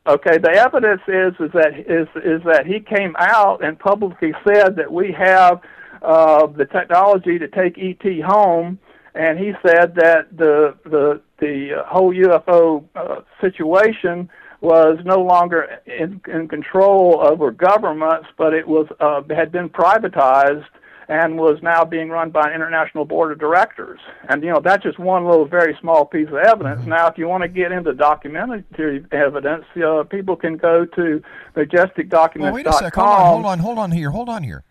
Okay, 0.08 0.38
the 0.38 0.52
evidence 0.52 1.02
is 1.08 1.34
is 1.40 1.52
that 1.54 1.74
is 1.80 2.08
is 2.24 2.44
that 2.46 2.68
he 2.68 2.80
came 2.80 3.16
out 3.18 3.64
and 3.64 3.78
publicly 3.80 4.34
said 4.48 4.76
that 4.76 4.92
we 4.92 5.12
have 5.12 5.62
uh, 6.04 6.46
the 6.46 6.66
technology 6.66 7.40
to 7.40 7.48
take 7.48 7.76
ET 7.80 8.22
home, 8.22 8.78
and 9.16 9.40
he 9.40 9.54
said 9.66 9.96
that 9.96 10.28
the 10.38 10.76
the 10.84 11.22
the 11.40 11.84
whole 11.88 12.14
UFO 12.14 12.84
uh, 12.96 13.22
situation 13.42 14.30
was 14.62 15.00
no 15.06 15.22
longer 15.22 15.80
in, 15.86 16.22
in 16.32 16.48
control 16.48 17.20
over 17.22 17.52
governments, 17.52 18.28
but 18.38 18.54
it 18.54 18.68
was 18.68 18.88
uh, 19.00 19.22
had 19.34 19.52
been 19.52 19.70
privatized 19.70 20.66
and 21.08 21.38
was 21.38 21.60
now 21.62 21.86
being 21.86 22.10
run 22.10 22.32
by 22.32 22.48
an 22.48 22.54
international 22.54 23.06
board 23.06 23.32
of 23.32 23.40
directors. 23.40 24.00
And 24.30 24.44
you 24.44 24.50
know 24.50 24.60
that's 24.60 24.84
just 24.84 25.00
one 25.00 25.26
little 25.26 25.46
very 25.46 25.78
small 25.80 26.06
piece 26.06 26.28
of 26.28 26.36
evidence. 26.36 26.86
Now, 26.86 27.08
if 27.08 27.18
you 27.18 27.28
want 27.28 27.44
to 27.44 27.48
get 27.48 27.72
into 27.72 27.94
documentary 27.94 29.06
evidence, 29.12 29.66
uh, 29.76 30.04
people 30.04 30.36
can 30.36 30.58
go 30.58 30.86
to 30.86 31.22
majesticdocuments.com. 31.56 32.42
Well, 32.42 32.54
wait 32.54 32.68
a 32.68 32.74
sec. 32.74 32.96
Hold 32.96 33.08
on. 33.08 33.26
Hold 33.26 33.46
on. 33.46 33.60
Hold 33.60 33.78
on 33.78 33.92
here. 33.92 34.12
Hold 34.12 34.30
on 34.30 34.44
here. 34.44 34.64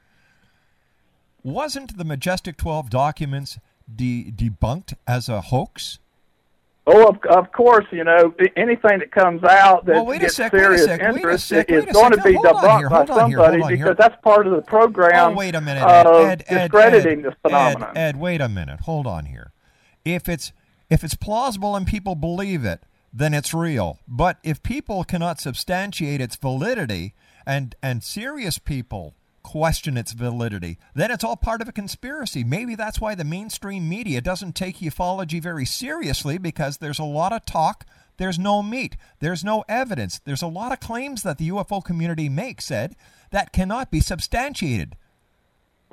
Wasn't 1.42 1.98
the 1.98 2.04
Majestic 2.04 2.56
12 2.56 2.88
documents 2.88 3.58
de- 3.94 4.32
debunked 4.32 4.94
as 5.06 5.28
a 5.28 5.42
hoax? 5.42 5.98
Oh, 6.86 7.08
of, 7.08 7.18
of 7.30 7.50
course, 7.52 7.86
you 7.92 8.04
know 8.04 8.34
anything 8.56 8.98
that 8.98 9.10
comes 9.10 9.42
out 9.42 9.86
that 9.86 10.04
Well, 10.04 10.18
gets 10.18 10.36
sec, 10.36 10.52
serious 10.52 10.84
sec, 10.84 11.00
interest 11.00 11.46
sec, 11.48 11.70
is 11.70 11.86
going 11.86 12.10
to 12.12 12.18
be 12.22 12.34
debunked 12.34 12.90
by 12.90 13.06
somebody 13.06 13.62
here. 13.76 13.86
because 13.86 13.96
that's 13.96 14.20
part 14.22 14.46
of 14.46 14.54
the 14.54 14.60
program. 14.60 15.32
Oh, 15.32 15.34
wait 15.34 15.54
a 15.54 15.62
minute, 15.62 15.82
Ed. 15.82 16.06
of 16.06 16.26
Ed, 16.26 16.44
Ed, 16.46 16.58
discrediting 16.70 17.20
Ed, 17.20 17.24
this 17.24 17.34
phenomenon. 17.40 17.96
Ed, 17.96 18.00
Ed, 18.00 18.16
wait 18.20 18.40
a 18.42 18.48
minute. 18.50 18.80
Hold 18.80 19.06
on 19.06 19.26
here. 19.26 19.52
If 20.04 20.28
it's 20.28 20.52
if 20.90 21.02
it's 21.02 21.14
plausible 21.14 21.74
and 21.74 21.86
people 21.86 22.14
believe 22.16 22.66
it, 22.66 22.82
then 23.12 23.32
it's 23.32 23.54
real. 23.54 23.98
But 24.06 24.36
if 24.42 24.62
people 24.62 25.04
cannot 25.04 25.40
substantiate 25.40 26.20
its 26.20 26.36
validity 26.36 27.14
and 27.46 27.74
and 27.82 28.02
serious 28.04 28.58
people 28.58 29.14
question 29.44 29.96
its 29.96 30.12
validity, 30.12 30.78
then 30.94 31.12
it's 31.12 31.22
all 31.22 31.36
part 31.36 31.60
of 31.60 31.68
a 31.68 31.72
conspiracy. 31.72 32.42
Maybe 32.42 32.74
that's 32.74 33.00
why 33.00 33.14
the 33.14 33.22
mainstream 33.24 33.88
media 33.88 34.20
doesn't 34.20 34.56
take 34.56 34.78
ufology 34.78 35.40
very 35.40 35.64
seriously 35.64 36.38
because 36.38 36.78
there's 36.78 36.98
a 36.98 37.04
lot 37.04 37.32
of 37.32 37.46
talk, 37.46 37.86
there's 38.16 38.38
no 38.38 38.62
meat, 38.62 38.96
there's 39.20 39.44
no 39.44 39.64
evidence. 39.68 40.18
There's 40.24 40.42
a 40.42 40.48
lot 40.48 40.72
of 40.72 40.80
claims 40.80 41.22
that 41.22 41.38
the 41.38 41.50
UFO 41.50 41.84
community 41.84 42.28
makes, 42.28 42.70
Ed, 42.70 42.96
that 43.30 43.52
cannot 43.52 43.92
be 43.92 44.00
substantiated. 44.00 44.96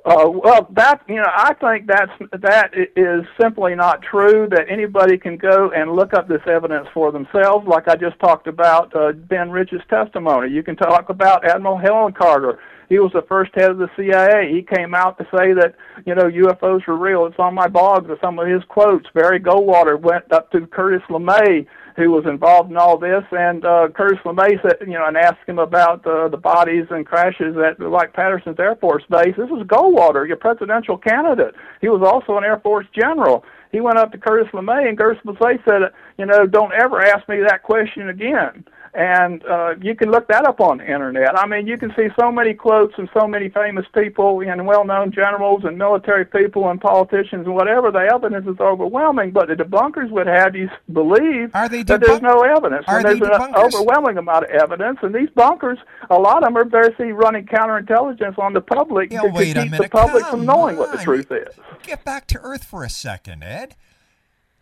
Uh, 0.03 0.27
well, 0.27 0.67
that 0.71 1.01
you 1.07 1.17
know, 1.17 1.27
I 1.27 1.53
think 1.53 1.85
that's 1.85 2.11
that 2.41 2.71
i- 2.73 3.21
simply 3.39 3.75
not 3.75 4.01
true. 4.01 4.47
That 4.49 4.65
anybody 4.67 5.15
can 5.19 5.37
go 5.37 5.69
and 5.69 5.91
look 5.91 6.15
up 6.15 6.27
this 6.27 6.41
evidence 6.47 6.87
for 6.91 7.11
themselves. 7.11 7.67
Like 7.67 7.87
I 7.87 7.95
just 7.97 8.19
talked 8.19 8.47
about 8.47 8.95
uh, 8.95 9.11
Ben 9.11 9.51
Rich's 9.51 9.81
testimony. 9.89 10.49
You 10.49 10.63
can 10.63 10.75
talk 10.75 11.09
about 11.09 11.45
Admiral 11.45 11.77
Hillenkoetter. 11.77 12.57
He 12.91 12.99
was 12.99 13.13
the 13.13 13.21
first 13.21 13.51
head 13.55 13.71
of 13.71 13.77
the 13.77 13.89
CIA. 13.95 14.51
He 14.53 14.63
came 14.63 14.93
out 14.93 15.17
to 15.17 15.23
say 15.33 15.53
that 15.53 15.75
you 16.05 16.13
know 16.13 16.23
UFOs 16.23 16.85
were 16.85 16.97
real. 16.97 17.25
It's 17.25 17.39
on 17.39 17.55
my 17.55 17.69
blog. 17.69 18.09
with 18.09 18.19
Some 18.19 18.37
of 18.37 18.49
his 18.49 18.61
quotes. 18.67 19.07
Barry 19.13 19.39
Goldwater 19.39 19.97
went 19.97 20.29
up 20.33 20.51
to 20.51 20.67
Curtis 20.67 21.01
LeMay 21.09 21.65
who 21.95 22.11
was 22.11 22.25
involved 22.25 22.69
in 22.69 22.75
all 22.75 22.97
this, 22.97 23.23
and 23.31 23.63
uh, 23.63 23.87
Curtis 23.95 24.19
LeMay 24.25 24.61
said, 24.61 24.75
you 24.81 24.93
know, 24.93 25.05
and 25.07 25.15
asked 25.15 25.47
him 25.47 25.59
about 25.59 26.05
uh, 26.05 26.27
the 26.27 26.37
bodies 26.37 26.85
and 26.89 27.05
crashes 27.05 27.55
at 27.57 27.79
like 27.79 28.11
Patterson's 28.11 28.59
Air 28.59 28.75
Force 28.75 29.03
Base. 29.09 29.35
This 29.37 29.49
was 29.49 29.65
Goldwater, 29.67 30.27
your 30.27 30.37
presidential 30.37 30.97
candidate. 30.97 31.55
He 31.79 31.87
was 31.87 32.01
also 32.01 32.37
an 32.37 32.43
Air 32.43 32.59
Force 32.59 32.87
general. 32.93 33.45
He 33.71 33.79
went 33.79 33.99
up 33.99 34.11
to 34.11 34.17
Curtis 34.17 34.51
LeMay, 34.51 34.89
and 34.89 34.97
Curtis 34.97 35.21
LeMay 35.25 35.63
said, 35.63 35.93
you 36.17 36.25
know, 36.25 36.45
don't 36.45 36.73
ever 36.73 37.01
ask 37.01 37.27
me 37.29 37.39
that 37.47 37.63
question 37.63 38.09
again. 38.09 38.65
And 38.93 39.45
uh, 39.45 39.75
you 39.81 39.95
can 39.95 40.11
look 40.11 40.27
that 40.27 40.45
up 40.45 40.59
on 40.59 40.79
the 40.79 40.83
internet. 40.83 41.39
I 41.39 41.47
mean, 41.47 41.65
you 41.65 41.77
can 41.77 41.93
see 41.95 42.09
so 42.19 42.29
many 42.29 42.53
quotes 42.53 42.93
and 42.97 43.09
so 43.13 43.25
many 43.25 43.47
famous 43.47 43.85
people 43.93 44.41
and 44.41 44.67
well-known 44.67 45.13
generals 45.13 45.63
and 45.63 45.77
military 45.77 46.25
people 46.25 46.69
and 46.69 46.79
politicians 46.79 47.45
and 47.45 47.55
whatever. 47.55 47.89
The 47.89 48.09
evidence 48.13 48.47
is 48.47 48.59
overwhelming, 48.59 49.31
but 49.31 49.47
the 49.47 49.55
debunkers 49.55 50.09
would 50.11 50.27
have 50.27 50.57
you 50.57 50.69
believe 50.91 51.53
that 51.53 52.01
there's 52.05 52.21
no 52.21 52.41
evidence. 52.41 52.83
are 52.87 52.97
and 52.97 53.05
there's 53.05 53.21
an 53.21 53.55
overwhelming 53.55 54.17
amount 54.17 54.45
of 54.45 54.51
evidence, 54.51 54.99
and 55.01 55.15
these 55.15 55.29
bunkers, 55.29 55.77
a 56.09 56.19
lot 56.19 56.43
of 56.43 56.49
them 56.49 56.57
are 56.57 56.65
basically 56.65 57.13
running 57.13 57.45
counterintelligence 57.45 58.37
on 58.37 58.51
the 58.51 58.61
public 58.61 59.11
Yeah, 59.11 59.21
to, 59.21 59.31
to 59.31 59.63
keep 59.63 59.71
the 59.71 59.89
public 59.89 60.23
Come 60.23 60.31
from 60.31 60.45
knowing 60.45 60.75
what 60.75 60.91
the 60.91 60.97
truth 60.97 61.31
is. 61.31 61.55
Get 61.83 62.03
back 62.03 62.27
to 62.27 62.39
earth 62.41 62.65
for 62.65 62.83
a 62.83 62.89
second, 62.89 63.43
Ed. 63.43 63.75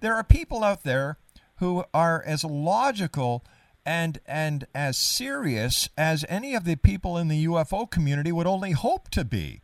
There 0.01 0.13
are 0.13 0.23
people 0.23 0.63
out 0.63 0.83
there 0.83 1.17
who 1.57 1.83
are 1.93 2.23
as 2.25 2.43
logical 2.43 3.43
and 3.85 4.19
and 4.25 4.67
as 4.73 4.97
serious 4.97 5.89
as 5.97 6.25
any 6.29 6.53
of 6.55 6.63
the 6.63 6.75
people 6.75 7.17
in 7.17 7.27
the 7.27 7.45
UFO 7.45 7.89
community 7.89 8.31
would 8.31 8.47
only 8.47 8.71
hope 8.71 9.09
to 9.09 9.23
be. 9.23 9.61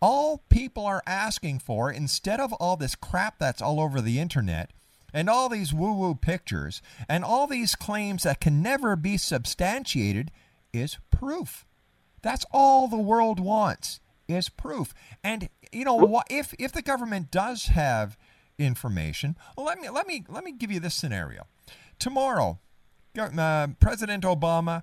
All 0.00 0.44
people 0.48 0.84
are 0.84 1.02
asking 1.06 1.60
for, 1.60 1.90
instead 1.90 2.38
of 2.38 2.52
all 2.54 2.76
this 2.76 2.94
crap 2.94 3.38
that's 3.38 3.62
all 3.62 3.80
over 3.80 4.00
the 4.00 4.18
internet, 4.18 4.70
and 5.12 5.30
all 5.30 5.48
these 5.48 5.72
woo 5.72 5.94
woo 5.94 6.14
pictures, 6.14 6.82
and 7.08 7.24
all 7.24 7.46
these 7.46 7.74
claims 7.74 8.24
that 8.24 8.40
can 8.40 8.62
never 8.62 8.96
be 8.96 9.16
substantiated, 9.16 10.30
is 10.72 10.98
proof. 11.10 11.64
That's 12.20 12.44
all 12.52 12.88
the 12.88 12.98
world 12.98 13.40
wants 13.40 14.00
is 14.28 14.48
proof. 14.48 14.94
And 15.22 15.48
you 15.72 15.84
know? 15.84 16.22
If 16.30 16.54
if 16.58 16.72
the 16.72 16.82
government 16.82 17.30
does 17.30 17.66
have 17.66 18.16
information, 18.58 19.36
well, 19.56 19.66
let 19.66 19.78
me 19.78 19.88
let 19.90 20.06
me 20.06 20.24
let 20.28 20.44
me 20.44 20.52
give 20.52 20.70
you 20.70 20.80
this 20.80 20.94
scenario. 20.94 21.46
Tomorrow, 21.98 22.58
uh, 23.18 23.68
President 23.80 24.24
Obama 24.24 24.82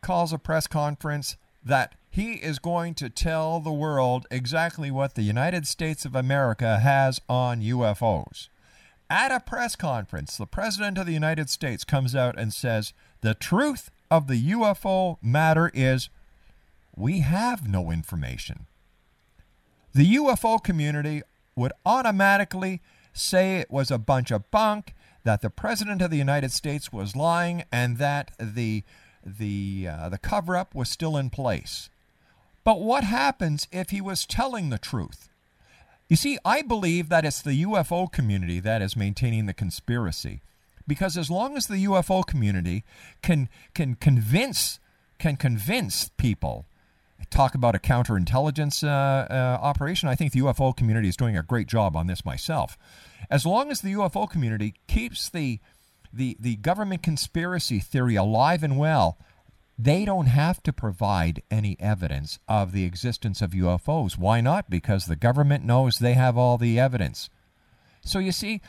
calls 0.00 0.32
a 0.32 0.38
press 0.38 0.66
conference 0.66 1.36
that 1.64 1.94
he 2.10 2.34
is 2.34 2.58
going 2.58 2.94
to 2.94 3.10
tell 3.10 3.60
the 3.60 3.72
world 3.72 4.26
exactly 4.30 4.90
what 4.90 5.14
the 5.14 5.22
United 5.22 5.66
States 5.66 6.04
of 6.04 6.14
America 6.14 6.78
has 6.78 7.20
on 7.28 7.60
UFOs. 7.60 8.48
At 9.10 9.32
a 9.32 9.40
press 9.40 9.76
conference, 9.76 10.36
the 10.36 10.46
President 10.46 10.96
of 10.96 11.06
the 11.06 11.12
United 11.12 11.50
States 11.50 11.84
comes 11.84 12.14
out 12.14 12.38
and 12.38 12.52
says, 12.52 12.92
The 13.20 13.34
truth 13.34 13.90
of 14.10 14.28
the 14.28 14.50
UFO 14.52 15.18
matter 15.22 15.70
is 15.74 16.08
we 16.96 17.20
have 17.20 17.68
no 17.68 17.90
information. 17.90 18.66
The 19.92 20.14
UFO 20.16 20.62
community 20.62 21.22
would 21.56 21.72
automatically 21.84 22.80
say 23.12 23.58
it 23.58 23.70
was 23.70 23.90
a 23.90 23.98
bunch 23.98 24.30
of 24.30 24.50
bunk, 24.50 24.94
that 25.24 25.40
the 25.40 25.50
President 25.50 26.00
of 26.02 26.10
the 26.10 26.16
United 26.16 26.52
States 26.52 26.92
was 26.92 27.16
lying, 27.16 27.64
and 27.72 27.98
that 27.98 28.30
the, 28.38 28.84
the, 29.24 29.88
uh, 29.90 30.08
the 30.08 30.18
cover 30.18 30.56
up 30.56 30.74
was 30.74 30.88
still 30.88 31.16
in 31.16 31.30
place. 31.30 31.90
But 32.62 32.80
what 32.80 33.04
happens 33.04 33.66
if 33.72 33.90
he 33.90 34.00
was 34.00 34.26
telling 34.26 34.70
the 34.70 34.78
truth? 34.78 35.28
You 36.08 36.16
see, 36.16 36.38
I 36.44 36.62
believe 36.62 37.08
that 37.08 37.24
it's 37.24 37.42
the 37.42 37.64
UFO 37.64 38.10
community 38.10 38.60
that 38.60 38.82
is 38.82 38.96
maintaining 38.96 39.46
the 39.46 39.54
conspiracy. 39.54 40.40
Because 40.86 41.16
as 41.16 41.30
long 41.30 41.56
as 41.56 41.66
the 41.66 41.84
UFO 41.86 42.26
community 42.26 42.84
can 43.22 43.48
can 43.72 43.94
convince 43.94 44.78
can 45.18 45.36
convince 45.36 46.10
people, 46.10 46.66
talk 47.30 47.54
about 47.54 47.74
a 47.74 47.78
counterintelligence 47.78 48.84
uh, 48.84 49.32
uh, 49.32 49.58
operation, 49.60 50.08
I 50.08 50.14
think 50.14 50.32
the 50.32 50.40
UFO 50.40 50.76
community 50.76 51.08
is 51.08 51.16
doing 51.16 51.36
a 51.36 51.42
great 51.42 51.66
job 51.66 51.96
on 51.96 52.06
this 52.06 52.24
myself. 52.24 52.76
As 53.30 53.46
long 53.46 53.70
as 53.70 53.80
the 53.80 53.92
UFO 53.94 54.28
community 54.28 54.74
keeps 54.86 55.28
the 55.28 55.60
the 56.12 56.36
the 56.38 56.56
government 56.56 57.02
conspiracy 57.02 57.80
theory 57.80 58.14
alive 58.14 58.62
and 58.62 58.78
well, 58.78 59.18
they 59.76 60.04
don't 60.04 60.26
have 60.26 60.62
to 60.62 60.72
provide 60.72 61.42
any 61.50 61.76
evidence 61.80 62.38
of 62.46 62.72
the 62.72 62.84
existence 62.84 63.42
of 63.42 63.50
UFOs. 63.50 64.16
Why 64.16 64.40
not? 64.40 64.70
Because 64.70 65.06
the 65.06 65.16
government 65.16 65.64
knows 65.64 65.98
they 65.98 66.14
have 66.14 66.38
all 66.38 66.56
the 66.58 66.78
evidence. 66.78 67.28
So 68.02 68.18
you 68.20 68.30
see, 68.32 68.60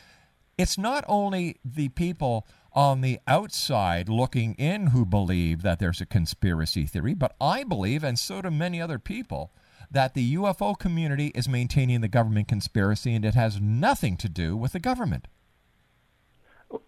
it's 0.58 0.78
not 0.78 1.04
only 1.08 1.58
the 1.64 1.90
people 1.90 2.48
on 2.76 3.02
the 3.02 3.20
outside 3.26 4.10
looking 4.10 4.54
in 4.56 4.88
who 4.88 5.06
believe 5.06 5.62
that 5.62 5.80
there's 5.80 6.02
a 6.02 6.06
conspiracy 6.06 6.86
theory, 6.86 7.14
but 7.14 7.36
I 7.40 7.64
believe, 7.64 8.04
and 8.04 8.20
so 8.20 8.42
do 8.42 8.52
many 8.52 8.82
other 8.82 9.00
people, 9.00 9.52
that 9.90 10.14
the 10.14 10.36
UFO 10.36 10.78
community 10.78 11.28
is 11.28 11.48
maintaining 11.48 12.02
the 12.02 12.08
government 12.08 12.48
conspiracy 12.48 13.14
and 13.14 13.24
it 13.24 13.36
has 13.36 13.62
nothing 13.62 14.18
to 14.18 14.28
do 14.28 14.58
with 14.58 14.74
the 14.74 14.80
government. 14.80 15.28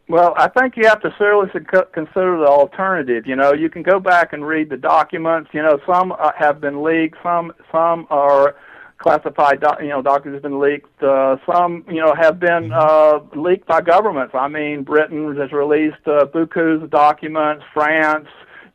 Well, 0.10 0.34
I 0.38 0.50
think 0.50 0.76
you 0.76 0.88
have 0.88 1.02
to 1.02 1.14
seriously 1.18 1.62
consider 1.94 2.38
the 2.38 2.48
alternative. 2.48 3.28
You 3.28 3.36
know, 3.36 3.54
you 3.54 3.70
can 3.70 3.84
go 3.84 4.00
back 4.00 4.34
and 4.34 4.46
read 4.46 4.70
the 4.70 4.78
documents. 4.78 5.52
You 5.54 5.62
know, 5.62 5.80
some 5.86 6.12
uh, 6.12 6.32
have 6.38 6.60
been 6.60 6.84
leaked, 6.84 7.18
some 7.22 7.54
some 7.72 8.08
are 8.10 8.56
classified. 8.98 9.62
Doc, 9.62 9.80
you 9.82 9.90
know, 9.90 10.02
documents 10.02 10.44
have 10.44 10.52
been 10.52 10.60
leaked. 10.60 11.04
Uh, 11.04 11.38
some, 11.52 11.86
you 11.88 12.02
know, 12.02 12.14
have 12.16 12.40
been 12.40 12.72
uh, 12.74 13.20
leaked 13.36 13.68
by 13.68 13.82
governments. 13.82 14.34
I 14.36 14.48
mean, 14.48 14.84
Britain 14.84 15.36
has 15.38 15.52
released 15.52 16.06
uh, 16.06 16.26
bukus 16.26 16.90
documents. 16.90 17.64
France, 17.74 18.28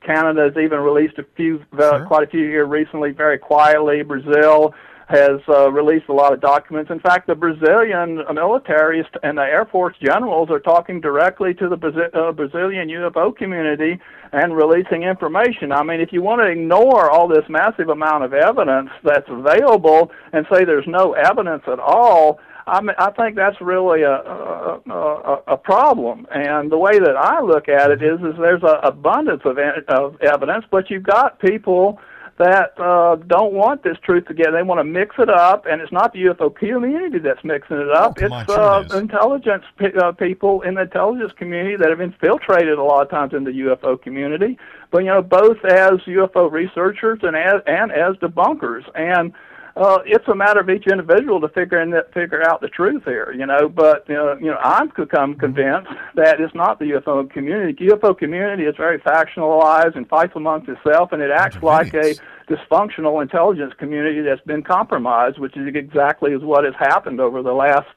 Canada 0.05 0.43
has 0.45 0.63
even 0.63 0.81
released 0.81 1.19
a 1.19 1.25
few, 1.37 1.65
uh, 1.79 2.05
quite 2.07 2.25
a 2.27 2.31
few 2.31 2.49
here 2.49 2.67
recently, 2.67 3.11
very 3.11 3.39
quietly. 3.39 4.03
Brazil 4.03 4.75
has 5.13 5.41
uh, 5.47 5.71
released 5.71 6.09
a 6.09 6.13
lot 6.13 6.33
of 6.33 6.41
documents. 6.41 6.91
In 6.91 6.99
fact, 6.99 7.27
the 7.27 7.35
Brazilian 7.35 8.25
military 8.33 9.05
and 9.23 9.37
the 9.37 9.43
Air 9.43 9.67
Force 9.67 9.95
generals 10.03 10.49
are 10.51 10.59
talking 10.59 11.03
directly 11.03 11.53
to 11.55 11.69
the 11.69 11.77
uh, 12.15 12.33
Brazilian 12.33 12.89
UFO 12.89 13.37
community 13.37 14.01
and 14.33 14.57
releasing 14.57 15.03
information. 15.03 15.71
I 15.71 15.83
mean, 15.83 16.01
if 16.01 16.13
you 16.13 16.23
want 16.23 16.41
to 16.41 16.47
ignore 16.47 17.11
all 17.11 17.29
this 17.29 17.45
massive 17.51 17.91
amount 17.91 18.25
of 18.25 18.33
evidence 18.33 18.89
that's 19.05 19.29
available 19.29 20.11
and 20.33 20.47
say 20.51 20.65
there's 20.65 20.87
no 20.87 21.13
evidence 21.13 21.63
at 21.67 21.79
all, 21.79 22.41
I 22.67 22.81
mean, 22.81 22.97
I 22.97 23.11
think 23.11 23.37
that's 23.37 23.61
really 23.61 24.03
a, 24.03 24.15
a, 24.15 24.81
a, 24.89 25.43
a 25.49 25.57
problem. 25.59 26.27
And 26.31 26.73
the 26.73 26.79
way 26.79 26.99
that 26.99 27.17
I 27.19 27.43
look 27.43 27.69
at 27.69 27.91
it 27.91 28.03
is, 28.03 28.19
is 28.21 28.35
there's 28.39 28.63
an 28.63 28.79
abundance 28.83 29.43
of, 29.45 29.59
of 29.89 30.21
evidence, 30.23 30.65
but 30.71 30.89
you've 30.89 31.03
got 31.03 31.39
people 31.39 32.01
that 32.39 32.79
uh, 32.81 33.17
don't 33.27 33.53
want 33.53 33.83
this 33.83 33.97
truth 34.03 34.27
to 34.27 34.35
get. 34.35 34.53
They 34.53 34.63
want 34.63 34.81
to 34.81 34.85
mix 34.85 35.17
it 35.19 35.29
up, 35.29 35.67
and 35.67 35.81
it's 35.81 35.93
not 35.93 36.13
the 36.13 36.25
UFO 36.25 36.55
community 36.55 37.19
that's 37.19 37.45
mixing 37.45 37.79
it 37.79 37.91
up. 37.91 38.17
come 38.17 38.33
it's 38.33 38.51
on, 38.51 38.59
uh, 38.59 38.81
it 38.81 38.93
intelligence 38.99 39.65
pe- 39.77 39.95
uh, 39.95 40.13
people 40.13 40.63
in 40.63 40.75
the 40.75 40.83
intelligence 40.83 41.33
community 41.37 41.77
that 41.77 41.91
have 41.91 42.01
infiltrated 42.01 42.79
a 42.79 42.83
lot 42.83 43.03
of 43.03 43.11
times 43.11 43.35
in 43.35 43.45
the 43.45 43.51
UFO 43.51 44.01
community. 44.01 44.59
But 44.91 44.99
you 44.99 45.11
know, 45.11 45.23
both 45.23 45.65
as 45.65 46.01
UFO 46.01 46.51
researchers 46.51 47.21
and 47.23 47.37
as 47.37 47.63
and 47.67 47.93
as 47.93 48.17
debunkers. 48.17 48.85
And 48.95 49.33
uh, 49.77 49.99
it's 50.05 50.27
a 50.29 50.35
matter 50.35 50.61
of 50.61 50.69
each 50.69 50.87
individual 50.87 51.41
to 51.41 51.49
figure 51.49 51.81
in 51.81 51.91
that, 51.91 52.13
figure 52.13 52.43
out 52.47 52.61
the 52.61 52.69
truth 52.69 53.03
here, 53.05 53.33
you 53.37 53.47
know. 53.47 53.69
But 53.69 54.09
uh, 54.11 54.37
you 54.37 54.47
know, 54.47 54.59
I'm 54.63 54.91
become 54.95 55.35
convinced 55.35 55.91
that 56.15 56.41
it's 56.41 56.55
not 56.55 56.79
the 56.79 56.87
UFO 56.87 57.31
community. 57.31 57.87
The 57.87 57.95
UFO 57.95 58.17
community 58.17 58.65
is 58.65 58.77
very 58.77 58.99
factionalized 58.99 59.97
and 59.97 60.09
fights 60.09 60.33
amongst 60.37 60.69
itself, 60.69 61.13
and 61.13 61.23
it 61.23 61.31
acts 61.31 61.63
like 61.63 61.95
a 61.95 62.15
dysfunctional 62.49 63.23
intelligence 63.23 63.73
community 63.79 64.21
that's 64.21 64.43
been 64.43 64.63
compromised, 64.63 65.39
which 65.39 65.57
is 65.57 65.75
exactly 65.75 66.33
is 66.33 66.43
what 66.43 66.65
has 66.65 66.75
happened 66.79 67.21
over 67.21 67.43
the 67.43 67.53
last 67.53 67.89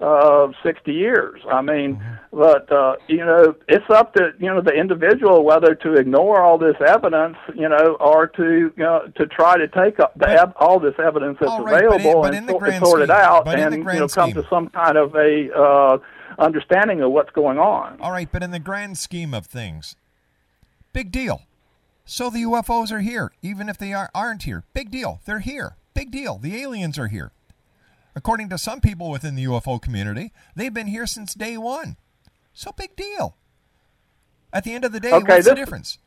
uh, 0.00 0.48
60 0.62 0.92
years. 0.92 1.40
I 1.50 1.60
mean, 1.60 2.02
but 2.32 2.70
uh, 2.72 2.96
you 3.06 3.24
know, 3.24 3.54
it's 3.68 3.84
up 3.90 4.14
to 4.14 4.30
you 4.38 4.46
know 4.46 4.60
the 4.60 4.72
individual 4.72 5.44
whether 5.44 5.74
to 5.74 5.94
ignore 5.94 6.42
all 6.42 6.58
this 6.58 6.76
evidence, 6.86 7.36
you 7.54 7.68
know, 7.68 7.96
or 8.00 8.26
to 8.28 8.72
you 8.76 8.82
know 8.82 9.10
to 9.16 9.26
try 9.26 9.58
to 9.58 9.68
take 9.68 10.00
up 10.00 10.16
the 10.16 10.28
ev- 10.28 10.54
all 10.56 10.80
this 10.80 10.94
evidence 10.98 11.38
that's 11.40 11.52
right, 11.60 11.84
but 11.88 12.00
in- 12.00 12.00
available 12.00 12.22
but 12.22 12.34
in 12.34 12.48
and 12.48 12.86
sort, 12.86 13.02
it 13.02 13.10
out 13.10 13.46
and 13.48 13.74
you 13.74 13.84
know 13.84 14.08
come 14.08 14.30
scheme- 14.30 14.42
to 14.42 14.48
some 14.48 14.68
kind 14.70 14.96
of 14.96 15.14
a 15.14 15.50
uh, 15.54 15.98
understanding 16.38 17.02
of 17.02 17.12
what's 17.12 17.30
going 17.30 17.58
on. 17.58 18.00
All 18.00 18.12
right, 18.12 18.28
but 18.30 18.42
in 18.42 18.50
the 18.50 18.58
grand 18.58 18.96
scheme 18.98 19.34
of 19.34 19.46
things, 19.46 19.96
big 20.92 21.12
deal. 21.12 21.42
So 22.06 22.28
the 22.30 22.42
UFOs 22.42 22.90
are 22.90 23.00
here, 23.00 23.30
even 23.42 23.68
if 23.68 23.78
they 23.78 23.92
are, 23.92 24.10
aren't 24.14 24.42
here. 24.42 24.64
Big 24.72 24.90
deal. 24.90 25.20
They're 25.26 25.38
here. 25.38 25.76
Big 25.94 26.10
deal. 26.10 26.38
The 26.38 26.60
aliens 26.60 26.98
are 26.98 27.06
here. 27.08 27.30
According 28.14 28.48
to 28.50 28.58
some 28.58 28.80
people 28.80 29.10
within 29.10 29.34
the 29.34 29.44
UFO 29.44 29.80
community, 29.80 30.32
they've 30.56 30.74
been 30.74 30.88
here 30.88 31.06
since 31.06 31.34
day 31.34 31.56
one. 31.56 31.96
So 32.52 32.72
big 32.72 32.96
deal. 32.96 33.36
At 34.52 34.64
the 34.64 34.74
end 34.74 34.84
of 34.84 34.92
the 34.92 35.00
day, 35.00 35.12
Okay, 35.12 35.34
what's 35.34 35.46
the 35.48 35.54
difference? 35.54 35.98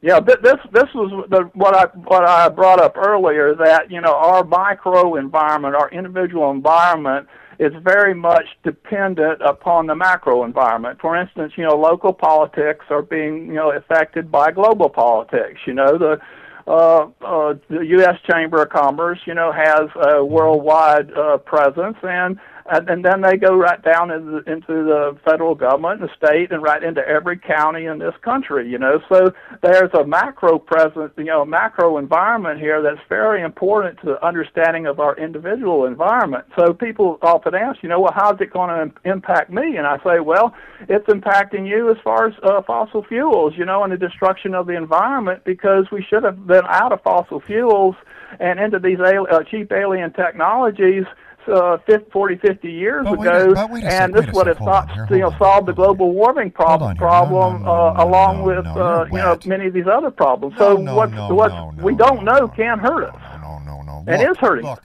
Yeah, 0.00 0.20
this 0.20 0.36
this 0.72 0.94
was 0.94 1.26
the, 1.28 1.50
what 1.54 1.74
I 1.74 1.86
what 1.86 2.24
I 2.24 2.48
brought 2.50 2.80
up 2.80 2.96
earlier 2.96 3.54
that 3.56 3.90
you 3.90 4.00
know 4.00 4.14
our 4.14 4.44
micro 4.44 5.16
environment, 5.16 5.74
our 5.74 5.90
individual 5.90 6.52
environment 6.52 7.26
is 7.58 7.72
very 7.82 8.14
much 8.14 8.46
dependent 8.62 9.42
upon 9.42 9.86
the 9.86 9.96
macro 9.96 10.44
environment. 10.44 11.00
For 11.00 11.16
instance, 11.16 11.54
you 11.56 11.64
know, 11.64 11.76
local 11.76 12.12
politics 12.12 12.84
are 12.90 13.02
being 13.02 13.46
you 13.46 13.54
know 13.54 13.72
affected 13.72 14.30
by 14.30 14.52
global 14.52 14.88
politics. 14.88 15.60
You 15.66 15.74
know, 15.74 15.98
the 15.98 16.20
uh, 16.68 17.08
uh, 17.22 17.54
the 17.68 17.80
U.S. 17.80 18.16
Chamber 18.30 18.62
of 18.62 18.68
Commerce, 18.68 19.18
you 19.26 19.34
know, 19.34 19.50
has 19.52 19.88
a 19.96 20.24
worldwide 20.24 21.10
uh, 21.12 21.38
presence, 21.38 21.96
and 22.02 22.38
and, 22.70 22.88
and 22.88 23.04
then 23.04 23.20
they 23.20 23.36
go 23.36 23.56
right 23.56 23.82
down 23.82 24.10
into, 24.10 24.42
the- 24.42 24.52
into 24.52 24.84
the 24.84 25.16
federal 25.24 25.54
government, 25.54 26.00
and 26.00 26.08
the 26.08 26.14
state, 26.26 26.52
and 26.52 26.62
right 26.62 26.82
into 26.82 27.06
every 27.06 27.38
county 27.38 27.86
in 27.86 27.98
this 27.98 28.14
country. 28.22 28.68
You 28.68 28.78
know, 28.78 29.00
so 29.08 29.32
there's 29.62 29.92
a 29.94 30.04
macro 30.06 30.58
presence, 30.58 31.12
you 31.16 31.24
know, 31.24 31.44
macro 31.44 31.98
environment 31.98 32.60
here 32.60 32.82
that's 32.82 33.00
very 33.08 33.42
important 33.42 33.98
to 34.00 34.06
the 34.06 34.24
understanding 34.26 34.86
of 34.86 35.00
our 35.00 35.16
individual 35.16 35.86
environment. 35.86 36.44
So 36.56 36.72
people 36.72 37.18
often 37.22 37.54
ask, 37.54 37.82
you 37.82 37.88
know, 37.88 38.00
well, 38.00 38.12
how's 38.14 38.40
it 38.40 38.52
going 38.52 38.70
to 38.90 39.10
impact 39.10 39.50
me? 39.50 39.76
And 39.76 39.86
I 39.86 39.98
say, 40.04 40.20
well, 40.20 40.54
it's 40.88 41.06
impacting 41.06 41.66
you 41.66 41.90
as 41.90 41.96
far 42.04 42.26
as 42.26 42.34
uh, 42.42 42.62
fossil 42.62 43.02
fuels, 43.02 43.54
you 43.56 43.64
know, 43.64 43.82
and 43.82 43.92
the 43.92 43.96
destruction 43.96 44.54
of 44.54 44.66
the 44.66 44.74
environment 44.76 45.42
because 45.44 45.90
we 45.90 46.02
should 46.02 46.22
have 46.24 46.46
been 46.46 46.64
out 46.68 46.92
of 46.92 47.02
fossil 47.02 47.40
fuels 47.40 47.94
and 48.40 48.60
into 48.60 48.78
these 48.78 49.00
al- 49.00 49.26
uh, 49.30 49.42
cheap 49.42 49.72
alien 49.72 50.12
technologies 50.12 51.04
uh, 51.48 51.78
50, 51.86 52.10
40, 52.10 52.36
50 52.36 52.70
years 52.70 53.04
But 53.04 53.20
ago, 53.20 53.52
a 53.56 53.84
and 53.84 54.14
this 54.14 54.26
would 54.32 54.46
have 54.46 54.58
here, 54.58 55.06
you 55.10 55.18
know, 55.18 55.28
on, 55.28 55.38
solved 55.38 55.68
the 55.68 55.72
global 55.72 56.12
warming 56.12 56.50
prob- 56.50 56.82
on. 56.82 56.94
No, 56.94 56.98
problem 56.98 57.66
uh, 57.66 57.94
along 58.02 58.42
with 58.42 58.66
uh, 58.66 59.06
you're 59.10 59.22
know 59.22 59.38
many 59.46 59.66
of 59.66 59.74
these 59.74 59.86
other 59.86 60.10
problems. 60.10 60.54
No, 60.58 60.76
so 60.76 60.82
no, 60.82 60.94
what 60.94 61.10
no, 61.10 61.34
what 61.34 61.48
no, 61.48 61.70
no, 61.70 61.84
we 61.84 61.94
don't 61.94 62.24
know 62.24 62.48
can 62.48 62.78
hurt 62.78 63.04
us. 63.04 63.40
No, 63.40 63.58
no, 63.64 63.82
no. 63.82 64.04
And 64.06 64.20
Look, 64.22 64.30
is 64.30 64.36
hurting. 64.38 64.64
Look, 64.64 64.82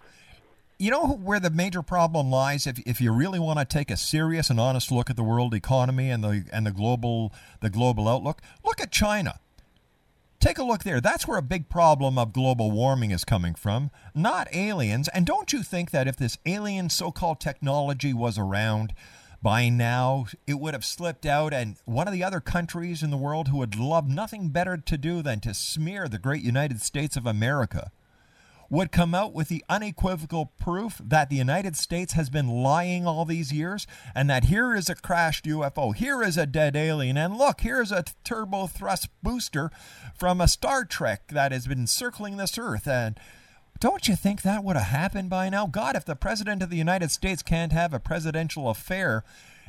you 0.80 0.92
know 0.92 1.08
where 1.08 1.40
the 1.40 1.50
major 1.50 1.82
problem 1.82 2.30
lies 2.30 2.68
if, 2.68 2.80
if 2.80 3.00
you 3.00 3.14
really 3.14 3.40
want 3.40 3.60
to 3.60 3.66
take 3.66 3.90
a 3.90 3.98
serious 3.98 4.50
and 4.50 4.60
honest 4.60 4.92
look 4.92 5.10
at 5.10 5.16
the 5.16 5.24
world 5.24 5.54
economy 5.54 6.10
and 6.10 6.24
the 6.24 6.46
and 6.52 6.66
the 6.66 6.72
global 6.72 7.32
the 7.62 7.70
global 7.70 8.08
outlook 8.10 8.42
look 8.66 8.82
at 8.82 8.92
China 8.92 9.40
take 10.44 10.58
a 10.58 10.64
look 10.64 10.84
there. 10.84 11.00
That's 11.00 11.26
where 11.26 11.38
a 11.38 11.42
big 11.42 11.70
problem 11.70 12.18
of 12.18 12.34
global 12.34 12.70
warming 12.70 13.12
is 13.12 13.24
coming 13.24 13.56
from 13.56 13.92
not 14.14 14.54
aliens. 14.54 15.08
And 15.08 15.26
don't 15.26 15.54
you 15.54 15.64
think 15.64 15.92
that 15.92 16.06
if 16.06 16.18
this 16.18 16.38
alien 16.46 16.90
so-called 16.90 17.40
technology 17.40 18.14
was 18.14 18.38
around 18.38 18.94
by 19.42 19.70
now 19.70 20.26
it 20.46 20.60
would 20.60 20.74
have 20.74 20.84
slipped 20.84 21.26
out 21.26 21.54
and 21.54 21.78
one 21.86 22.08
of 22.08 22.14
the 22.14 22.26
other 22.26 22.42
countries 22.42 23.02
in 23.02 23.10
the 23.10 23.18
world 23.18 23.48
who 23.48 23.58
would 23.58 23.78
love 23.78 24.10
nothing 24.10 24.50
better 24.50 24.76
to 24.76 24.98
do 24.98 25.22
than 25.22 25.40
to 25.40 25.54
smear 25.54 26.10
the 26.10 26.20
great 26.20 26.44
United 26.44 26.82
States 26.82 27.16
of 27.16 27.26
America 27.26 27.92
would 28.70 28.92
come 28.92 29.14
out 29.14 29.34
with 29.34 29.50
the 29.50 29.64
unequivocal 29.70 30.54
proof 30.60 31.00
that 31.04 31.30
the 31.30 31.36
United 31.36 31.76
States 31.76 32.14
has 32.14 32.30
been 32.30 32.48
lying 32.48 33.06
all 33.06 33.26
these 33.26 33.52
years 33.52 33.86
and 34.16 34.30
that 34.30 34.46
here 34.46 34.76
is 34.76 34.90
a 34.90 34.96
crashed 34.96 35.46
UFO, 35.46 35.96
here 35.96 36.24
is 36.24 36.38
a 36.38 36.46
dead 36.46 36.76
alien, 36.76 37.18
and 37.18 37.38
look, 37.38 37.62
here's 37.62 37.92
a 37.92 38.06
turbo 38.24 38.68
thrust 38.68 39.10
booster 39.22 39.70
from 40.16 40.42
a 40.42 40.48
Star 40.48 40.86
Trek 40.86 41.28
that 41.30 41.52
has 41.52 41.68
been 41.68 41.88
circling 41.88 42.38
this 42.38 42.58
Earth. 42.58 42.88
And 42.88 43.20
don't 43.80 44.08
you 44.08 44.16
think 44.16 44.42
that 44.42 44.64
would 44.64 44.76
have 44.76 44.88
happened 44.88 45.30
by 45.30 45.50
now? 45.50 45.68
God, 45.68 45.96
if 45.96 46.06
the 46.06 46.16
President 46.16 46.64
of 46.64 46.70
the 46.70 46.78
United 46.78 47.12
States 47.12 47.44
can't 47.44 47.74
have 47.74 47.94
a 47.94 48.00
presidential 48.00 48.70
affair 48.70 49.24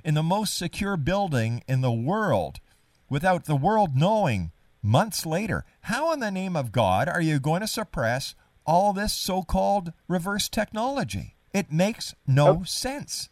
in 0.04 0.14
the 0.14 0.22
most 0.22 0.56
secure 0.56 0.96
building 0.96 1.62
in 1.66 1.80
the 1.80 1.92
world 1.92 2.60
without 3.08 3.46
the 3.46 3.56
world 3.56 3.96
knowing 3.96 4.52
months 4.82 5.26
later, 5.26 5.64
how 5.82 6.12
in 6.12 6.20
the 6.20 6.30
name 6.30 6.54
of 6.54 6.72
God 6.72 7.08
are 7.08 7.20
you 7.20 7.40
going 7.40 7.62
to 7.62 7.66
suppress 7.66 8.34
all 8.66 8.92
this 8.92 9.12
so 9.12 9.42
called 9.42 9.92
reverse 10.08 10.48
technology? 10.48 11.36
It 11.52 11.70
makes 11.70 12.14
no 12.26 12.64
sense. 12.64 13.28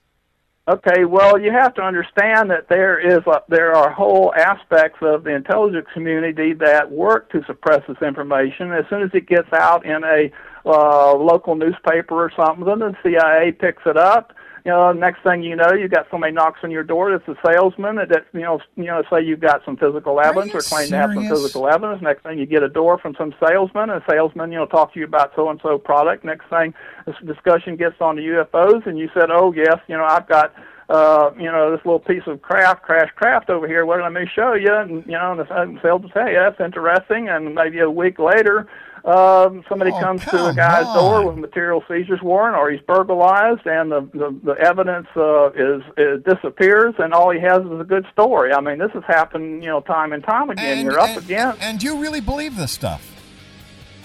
Okay, 0.69 1.05
well, 1.05 1.41
you 1.41 1.51
have 1.51 1.75
to 1.75 1.83
understand 1.83 2.51
that 2.51 2.69
there 2.69 2.97
is 2.97 3.19
a, 3.27 3.43
there 3.49 3.75
are 3.75 3.91
whole 3.91 4.33
aspects 4.37 4.99
of 5.03 5.25
the 5.25 5.35
intelligence 5.35 5.89
community 5.93 6.53
that 6.53 6.93
work 6.93 7.33
to 7.33 7.43
suppress 7.47 7.83
this 7.89 8.01
information. 8.01 8.71
As 8.71 8.85
soon 8.89 9.03
as 9.03 9.11
it 9.13 9.27
gets 9.27 9.53
out 9.53 9.85
in 9.85 10.05
a 10.05 10.31
uh, 10.65 11.15
local 11.17 11.57
newspaper 11.57 12.15
or 12.15 12.31
something, 12.37 12.65
then 12.65 12.79
the 12.79 12.97
CIA 13.03 13.51
picks 13.51 13.83
it 13.87 13.97
up. 13.97 14.33
You 14.65 14.71
know, 14.71 14.93
next 14.93 15.23
thing 15.25 15.43
you 15.43 15.57
know, 15.57 15.73
you 15.73 15.89
got 15.89 16.07
somebody 16.09 16.33
knocks 16.33 16.61
on 16.63 16.71
your 16.71 16.85
door 16.85 17.11
that's 17.11 17.27
a 17.27 17.35
salesman 17.45 17.97
that, 17.97 18.27
you 18.33 18.41
know, 18.41 18.61
you 18.77 18.85
know, 18.85 19.03
say 19.11 19.21
you've 19.21 19.41
got 19.41 19.65
some 19.65 19.77
physical 19.77 20.21
evidence 20.21 20.55
or 20.55 20.61
claim 20.61 20.89
to 20.91 20.97
have 20.97 21.13
some 21.15 21.29
physical 21.29 21.69
evidence. 21.69 22.01
Next 22.01 22.23
thing 22.23 22.39
you 22.39 22.47
get 22.47 22.63
a 22.63 22.69
door 22.69 22.97
from 22.99 23.17
some 23.19 23.35
salesman, 23.45 23.91
and 23.91 24.01
a 24.01 24.05
salesman, 24.09 24.53
you 24.53 24.59
know, 24.59 24.67
talk 24.67 24.93
to 24.95 25.01
you 25.01 25.05
about 25.05 25.33
so 25.35 25.51
and 25.51 25.59
so 25.63 25.79
product. 25.79 26.25
Next 26.25 26.49
thing, 26.49 26.75
this 27.07 27.17
discussion 27.27 27.77
gets 27.77 28.01
on 28.01 28.17
to 28.17 28.23
UFOs, 28.23 28.87
and 28.87 28.99
you 28.99 29.11
said, 29.15 29.31
oh 29.33 29.53
yes, 29.53 29.79
you 29.89 29.97
know, 29.97 30.05
I've 30.05 30.29
got 30.29 30.55
uh, 30.89 31.31
you 31.39 31.51
know, 31.51 31.71
this 31.71 31.85
little 31.85 31.99
piece 31.99 32.23
of 32.27 32.43
craft, 32.43 32.83
crash 32.83 33.11
craft 33.17 33.49
over 33.49 33.67
here. 33.67 33.87
What 33.87 34.01
let 34.01 34.13
me 34.13 34.29
show 34.33 34.53
you? 34.53 34.75
And 34.75 35.05
you 35.07 35.13
know, 35.13 35.33
and 35.33 35.41
the 35.41 35.81
salesman 35.83 36.13
say, 36.13 36.35
yeah, 36.35 36.51
that's 36.51 36.61
interesting. 36.61 37.29
And 37.29 37.55
maybe 37.55 37.81
a 37.81 37.91
week 37.91 38.19
later, 38.19 38.69
um, 39.05 39.65
somebody 39.69 39.91
Oh, 39.93 40.01
comes 40.01 40.25
to 40.27 40.47
a 40.47 40.55
guy's 40.55 40.87
on. 40.87 40.95
door 40.97 41.27
with 41.29 41.37
material 41.39 41.83
seizures 41.89 42.21
warrant, 42.23 42.57
or 42.57 42.71
he's 42.71 42.81
burglarized, 42.83 43.67
and 43.67 43.91
the 43.91 44.01
the, 44.13 44.41
the 44.45 44.53
evidence 44.61 45.07
uh, 45.17 45.51
is, 45.53 45.83
is 45.97 46.23
disappears, 46.25 46.95
and 46.99 47.13
all 47.13 47.31
he 47.31 47.41
has 47.41 47.61
is 47.63 47.81
a 47.81 47.85
good 47.85 48.07
story. 48.13 48.53
I 48.53 48.61
mean, 48.61 48.79
this 48.79 48.91
has 48.95 49.03
happened, 49.07 49.63
you 49.65 49.69
know, 49.71 49.81
time 49.81 50.13
and 50.13 50.23
time 50.23 50.51
again. 50.51 50.79
And- 50.79 50.83
You're 50.85 51.01
up 51.01 51.09
and- 51.11 51.19
against. 51.25 51.63
And 51.63 51.83
you 51.83 51.99
really 52.01 52.21
believe 52.21 52.57
this 52.57 52.73
stuff? 52.73 53.12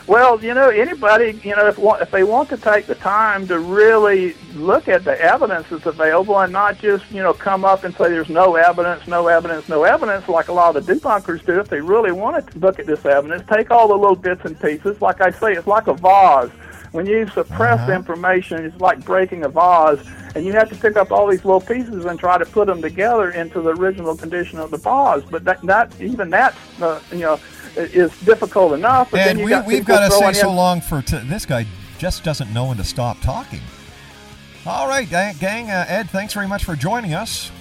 Well, 0.08 0.42
you 0.42 0.54
know, 0.54 0.70
anybody, 0.70 1.38
you 1.44 1.54
know, 1.54 1.68
if, 1.68 1.78
if 2.02 2.12
they 2.12 2.24
want 2.24 2.48
to 2.50 2.58
take 2.58 2.86
the 2.88 2.96
time 2.96 3.46
to 3.50 3.60
really 3.60 4.36
look 4.56 4.88
at 4.88 5.04
the 5.04 5.20
evidence 5.20 5.68
that's 5.70 5.86
available 5.86 6.40
and 6.40 6.54
not 6.54 6.80
just, 6.80 7.12
you 7.12 7.22
know, 7.22 7.34
come 7.34 7.66
up 7.66 7.84
and 7.84 7.94
say 7.94 8.08
there's 8.08 8.30
no 8.30 8.56
evidence, 8.56 9.06
no 9.06 9.28
evidence, 9.28 9.68
no 9.68 9.84
evidence, 9.84 10.30
like 10.30 10.48
a 10.48 10.54
lot 10.54 10.78
of 10.78 10.86
the 10.86 10.94
debunkers 10.94 11.46
do, 11.46 11.60
if 11.60 11.68
they 11.68 11.82
really 11.82 12.14
want 12.14 12.48
to 12.48 12.60
look 12.60 12.80
at 12.80 12.86
this 12.86 13.06
evidence, 13.06 13.44
take 13.50 13.70
all 13.70 13.90
the 13.90 13.96
little 13.96 14.16
bits 14.16 14.46
and 14.46 14.58
pieces. 14.62 15.02
Like 15.02 15.20
I 15.20 15.30
say, 15.30 15.54
it's 15.54 15.68
like 15.68 15.88
a 15.88 15.94
vase. 15.94 16.52
When 16.94 17.06
you 17.06 17.28
suppress 17.32 17.82
Uh-huh. 17.82 17.92
information, 17.92 18.64
it's 18.64 18.80
like 18.80 19.04
breaking 19.04 19.44
a 19.44 19.50
vase, 19.50 20.00
and 20.36 20.46
you 20.46 20.54
have 20.54 20.70
to 20.70 20.76
pick 20.76 20.96
up 20.96 21.12
all 21.12 21.28
these 21.28 21.44
little 21.44 21.60
pieces 21.60 22.06
and 22.06 22.18
try 22.18 22.38
to 22.38 22.46
put 22.46 22.68
them 22.68 22.82
together 22.82 23.32
into 23.32 23.60
the 23.62 23.76
original 23.76 24.16
condition 24.16 24.58
of 24.58 24.72
the 24.72 24.78
vase. 24.78 25.24
But 25.30 25.44
that, 25.44 25.62
that 25.64 25.92
even 26.00 26.30
that, 26.30 26.56
uh, 26.82 27.02
you 27.12 27.20
know, 27.20 27.40
is 27.78 28.18
difficult 28.22 28.74
enough. 28.74 29.12
But 29.12 29.22
And 29.22 29.44
we, 29.44 29.50
got 29.50 29.66
we've 29.66 29.86
got 29.86 30.08
to 30.08 30.12
say 30.12 30.34
so 30.34 30.52
long 30.52 30.82
for 30.82 31.02
t- 31.02 31.20
this 31.20 31.46
guy 31.46 31.66
just 31.98 32.24
doesn't 32.24 32.52
know 32.54 32.66
when 32.66 32.78
to 32.78 32.84
stop 32.84 33.20
talking. 33.22 33.62
All 34.66 34.88
right, 34.88 35.10
gang, 35.10 35.72
uh, 35.72 35.86
Ed, 35.88 36.10
thanks 36.10 36.34
very 36.34 36.48
much 36.48 36.66
for 36.66 36.76
joining 36.76 37.14
us. 37.14 37.52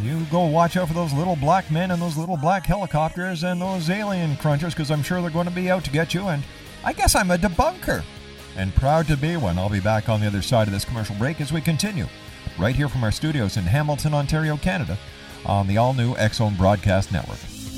You 0.00 0.24
go 0.30 0.44
watch 0.44 0.76
out 0.76 0.88
for 0.88 0.94
those 0.94 1.12
little 1.12 1.36
black 1.36 1.70
men 1.70 1.90
and 1.90 2.02
those 2.02 2.16
little 2.16 2.36
black 2.36 2.66
helicopters 2.66 3.44
and 3.44 3.62
those 3.62 3.88
alien 3.88 4.36
crunchers 4.36 4.70
because 4.70 4.90
I'm 4.90 5.02
sure 5.02 5.22
they're 5.22 5.30
going 5.30 5.46
to 5.48 5.54
be 5.54 5.70
out 5.70 5.84
to 5.84 5.90
get 5.90 6.12
you. 6.12 6.28
And 6.28 6.42
I 6.84 6.92
guess 6.92 7.14
I'm 7.14 7.30
a 7.30 7.38
debunker 7.38 8.02
and 8.56 8.74
proud 8.74 9.06
to 9.06 9.16
be 9.16 9.36
one. 9.36 9.58
I'll 9.58 9.70
be 9.70 9.80
back 9.80 10.08
on 10.08 10.20
the 10.20 10.26
other 10.26 10.42
side 10.42 10.66
of 10.66 10.72
this 10.72 10.84
commercial 10.84 11.16
break 11.16 11.40
as 11.40 11.52
we 11.52 11.60
continue 11.60 12.06
right 12.58 12.74
here 12.74 12.88
from 12.88 13.04
our 13.04 13.12
studios 13.12 13.56
in 13.56 13.64
Hamilton, 13.64 14.14
Ontario, 14.14 14.56
Canada 14.56 14.98
on 15.46 15.66
the 15.66 15.76
all 15.76 15.94
new 15.94 16.14
Zone 16.32 16.56
Broadcast 16.56 17.12
Network. 17.12 17.38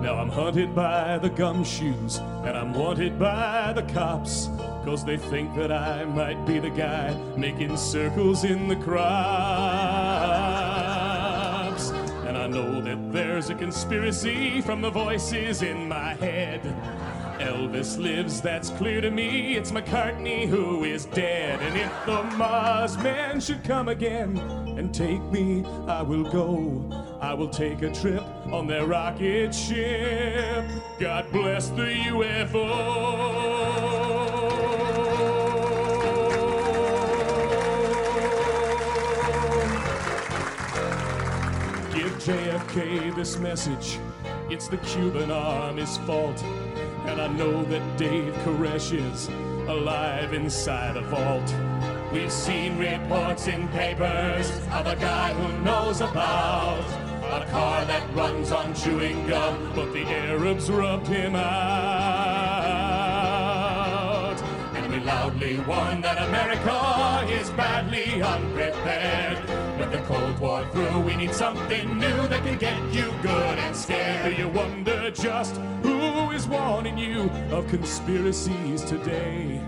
Now 0.00 0.16
I'm 0.16 0.28
hunted 0.28 0.74
by 0.74 1.18
the 1.18 1.30
gumshoes, 1.30 2.18
and 2.46 2.56
I'm 2.56 2.74
wanted 2.74 3.18
by 3.18 3.72
the 3.72 3.82
cops. 3.82 4.48
Cause 4.84 5.04
they 5.04 5.16
think 5.16 5.56
that 5.56 5.72
I 5.72 6.04
might 6.04 6.44
be 6.46 6.58
the 6.60 6.70
guy 6.70 7.12
making 7.36 7.76
circles 7.76 8.44
in 8.44 8.68
the 8.68 8.76
crops. 8.76 9.00
And 12.24 12.36
I 12.36 12.46
know 12.46 12.80
that 12.82 13.12
there's 13.12 13.50
a 13.50 13.54
conspiracy 13.54 14.60
from 14.60 14.82
the 14.82 14.90
voices 14.90 15.62
in 15.62 15.88
my 15.88 16.14
head. 16.14 16.60
Elvis 17.40 17.98
lives, 17.98 18.40
that's 18.40 18.70
clear 18.70 19.00
to 19.00 19.10
me. 19.10 19.56
It's 19.56 19.72
McCartney 19.72 20.46
who 20.46 20.84
is 20.84 21.06
dead. 21.06 21.60
And 21.60 21.76
if 21.76 21.92
the 22.06 22.22
Mars 22.36 22.96
man 22.98 23.40
should 23.40 23.64
come 23.64 23.88
again 23.88 24.65
and 24.76 24.94
take 24.94 25.22
me, 25.32 25.64
I 25.86 26.02
will 26.02 26.24
go. 26.24 27.18
I 27.20 27.32
will 27.32 27.48
take 27.48 27.82
a 27.82 27.90
trip 27.90 28.22
on 28.52 28.66
their 28.66 28.86
rocket 28.86 29.54
ship. 29.54 30.64
God 30.98 31.30
bless 31.32 31.70
the 31.70 31.94
UFO. 32.12 33.26
Give 41.94 42.12
JFK 42.18 43.14
this 43.16 43.38
message. 43.38 43.98
It's 44.50 44.68
the 44.68 44.76
Cuban 44.78 45.30
army's 45.30 45.96
fault. 45.98 46.42
And 47.06 47.20
I 47.20 47.28
know 47.28 47.64
that 47.64 47.96
Dave 47.96 48.34
Koresh 48.44 48.92
is 48.92 49.28
alive 49.68 50.34
inside 50.34 50.96
a 50.96 51.02
vault. 51.02 51.95
We've 52.12 52.32
seen 52.32 52.78
reports 52.78 53.48
in 53.48 53.68
papers 53.68 54.50
of 54.72 54.86
a 54.86 54.96
guy 54.96 55.32
who 55.34 55.64
knows 55.64 56.00
about 56.00 56.84
a 57.24 57.44
car 57.50 57.84
that 57.84 58.14
runs 58.14 58.52
on 58.52 58.72
chewing 58.74 59.26
gum, 59.26 59.72
but 59.74 59.92
the 59.92 60.04
Arabs 60.04 60.70
rubbed 60.70 61.08
him 61.08 61.34
out. 61.34 61.46
And 64.74 64.92
we 64.92 65.00
loudly 65.00 65.58
warn 65.60 66.00
that 66.02 66.22
America 66.28 67.26
is 67.30 67.50
badly 67.50 68.22
unprepared. 68.22 69.38
With 69.78 69.90
the 69.90 69.98
Cold 70.06 70.38
War 70.38 70.64
through, 70.72 71.00
we 71.00 71.16
need 71.16 71.34
something 71.34 71.98
new 71.98 72.28
that 72.28 72.44
can 72.44 72.56
get 72.56 72.80
you 72.92 73.12
good 73.20 73.58
and 73.58 73.74
scared. 73.76 74.36
Do 74.36 74.42
you 74.42 74.48
wonder 74.48 75.10
just 75.10 75.56
who 75.82 76.30
is 76.30 76.46
warning 76.46 76.96
you 76.96 77.28
of 77.50 77.66
conspiracies 77.68 78.82
today? 78.84 79.60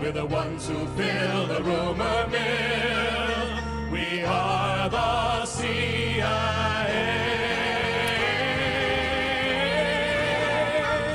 We're 0.00 0.12
the 0.12 0.26
ones 0.26 0.68
who 0.68 0.86
fill 0.88 1.46
the 1.46 1.62
rumor 1.62 2.26
mill. 2.28 3.90
We 3.92 4.22
are 4.24 4.88
the 4.90 5.44
CIA. 5.46 5.74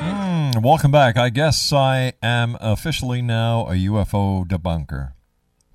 Hmm, 0.01 0.61
welcome 0.61 0.91
back. 0.91 1.17
I 1.17 1.29
guess 1.29 1.71
I 1.73 2.13
am 2.23 2.57
officially 2.61 3.21
now 3.21 3.67
a 3.67 3.73
UFO 3.73 4.45
debunker. 4.47 5.11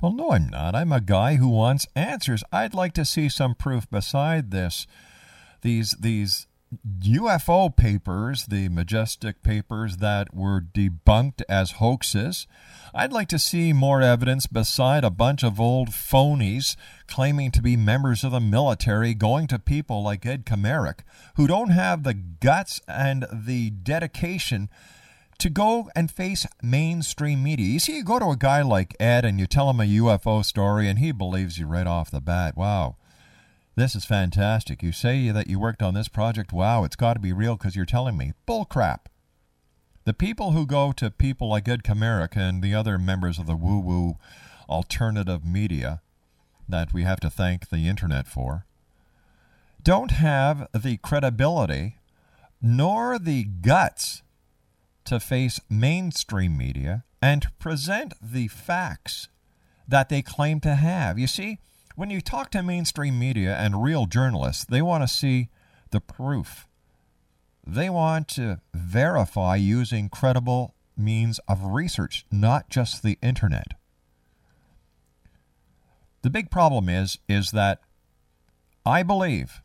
Well, 0.01 0.13
no, 0.13 0.33
I'm 0.33 0.49
not. 0.49 0.75
I'm 0.75 0.93
a 0.93 1.01
guy 1.01 1.37
who 1.37 1.49
wants 1.49 1.87
answers. 1.95 2.43
I'd 2.53 2.75
like 2.75 2.95
to 2.95 3.05
see 3.05 3.29
some 3.29 3.55
proof 3.55 3.89
beside 3.91 4.51
this. 4.51 4.87
These 5.63 5.97
these 6.01 6.47
UFO 7.01 7.75
papers, 7.75 8.47
the 8.47 8.69
majestic 8.69 9.43
papers 9.43 9.99
that 9.99 10.35
were 10.35 10.61
debunked 10.61 11.43
as 11.49 11.73
hoaxes. 11.73 12.47
I'd 12.95 13.13
like 13.13 13.29
to 13.29 13.39
see 13.39 13.73
more 13.73 14.03
evidence 14.03 14.47
beside 14.47 15.05
a 15.05 15.11
bunch 15.11 15.43
of 15.43 15.61
old 15.61 15.91
phonies 15.91 16.77
claiming 17.07 17.51
to 17.53 17.63
be 17.63 17.77
members 17.77 18.25
of 18.25 18.33
the 18.33 18.41
military 18.41 19.15
going 19.15 19.47
to 19.49 19.59
people 19.59 20.03
like 20.03 20.25
Ed 20.25 20.47
Komarek 20.47 21.01
who 21.37 21.47
don't 21.47 21.71
have 21.71 22.03
the 22.03 22.15
guts 22.15 22.81
and 22.87 23.27
the 23.33 23.71
dedication 23.71 24.69
to 25.39 25.51
go 25.51 25.91
and 25.95 26.11
face 26.11 26.47
mainstream 26.63 27.43
media. 27.43 27.67
You 27.67 27.81
see, 27.81 27.97
you 27.97 28.05
go 28.05 28.19
to 28.19 28.31
a 28.31 28.37
guy 28.37 28.63
like 28.63 28.97
Ed 29.01 29.25
and 29.25 29.41
you 29.41 29.47
tell 29.47 29.69
him 29.71 29.81
a 29.81 29.85
UFO 29.85 30.45
story 30.45 30.89
and 30.89 30.99
he 30.99 31.13
believes 31.13 31.59
you 31.59 31.67
right 31.67 31.87
off 31.87 32.11
the 32.11 32.21
bat. 32.21 32.57
Wow. 32.57 32.97
This 33.77 33.95
is 33.95 34.05
fantastic. 34.05 34.83
You 34.83 34.93
say 34.93 35.31
that 35.31 35.49
you 35.49 35.59
worked 35.59 35.83
on 35.83 35.95
this 35.95 36.09
project. 36.09 36.53
Wow, 36.53 36.85
it's 36.85 36.97
got 36.97 37.15
to 37.15 37.21
be 37.21 37.33
real 37.33 37.57
because 37.57 37.75
you're 37.75 37.85
telling 37.85 38.17
me. 38.17 38.33
Bull 38.47 38.65
crap. 38.65 39.09
The 40.05 40.15
people 40.15 40.53
who 40.53 40.67
go 40.67 40.93
to 40.93 41.11
people 41.11 41.49
like 41.49 41.69
Ed 41.69 41.83
Komarek 41.83 42.37
and 42.37 42.63
the 42.63 42.75
other 42.75 42.99
members 42.99 43.39
of 43.39 43.47
the 43.47 43.57
woo 43.57 43.81
woo 43.81 44.17
alternative 44.69 45.45
media 45.45 46.03
that 46.69 46.93
we 46.93 47.03
have 47.03 47.21
to 47.21 47.31
thank 47.31 47.69
the 47.69 47.89
internet 47.89 48.27
for 48.27 48.65
don't 49.83 50.13
have 50.13 50.67
the 50.75 50.97
credibility 50.97 51.99
nor 52.61 53.19
the 53.19 53.45
guts 53.45 54.23
to 55.05 55.21
face 55.21 55.61
mainstream 55.69 56.57
media 56.57 57.05
and 57.21 57.47
present 57.59 58.15
the 58.23 58.49
facts 58.49 59.29
that 59.87 60.09
they 60.09 60.23
claim 60.23 60.61
to 60.61 60.75
have. 60.75 61.19
You 61.19 61.27
see, 61.27 61.59
when 61.95 62.11
you 62.11 62.21
talk 62.21 62.51
to 62.51 62.63
mainstream 62.63 63.19
media 63.19 63.57
and 63.57 63.83
real 63.83 64.07
journalists, 64.07 64.65
they 64.65 64.83
want 64.83 65.03
to 65.03 65.09
see 65.09 65.49
the 65.91 66.01
proof. 66.01 66.67
They 67.67 67.89
want 67.89 68.29
to 68.29 68.61
verify 68.75 69.57
using 69.57 70.09
credible 70.09 70.75
means 70.97 71.41
of 71.49 71.65
research, 71.65 72.27
not 72.31 72.69
just 72.69 73.03
the 73.03 73.19
internet. 73.23 73.75
The 76.23 76.31
big 76.31 76.51
problem 76.51 76.89
is 76.89 77.19
is 77.29 77.51
that 77.51 77.81
I 78.87 79.03
believe 79.03 79.63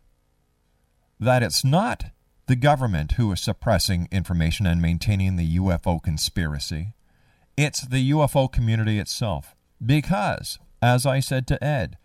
that 1.20 1.44
it's 1.44 1.64
not 1.64 2.06
the 2.48 2.56
government 2.56 3.14
who 3.14 3.32
is 3.32 3.42
suppressing 3.42 4.08
information 4.12 4.66
and 4.66 4.82
maintaining 4.82 5.36
the 5.36 5.58
UFO 5.58 6.02
conspiracy. 6.02 6.94
It's 7.56 7.82
the 7.82 8.12
UFO 8.12 8.52
community 8.52 8.98
itself. 8.98 9.56
Because, 9.86 10.58
as 10.82 11.06
I 11.06 11.20
said 11.20 11.46
to 11.48 11.64
Ed, 11.64 11.98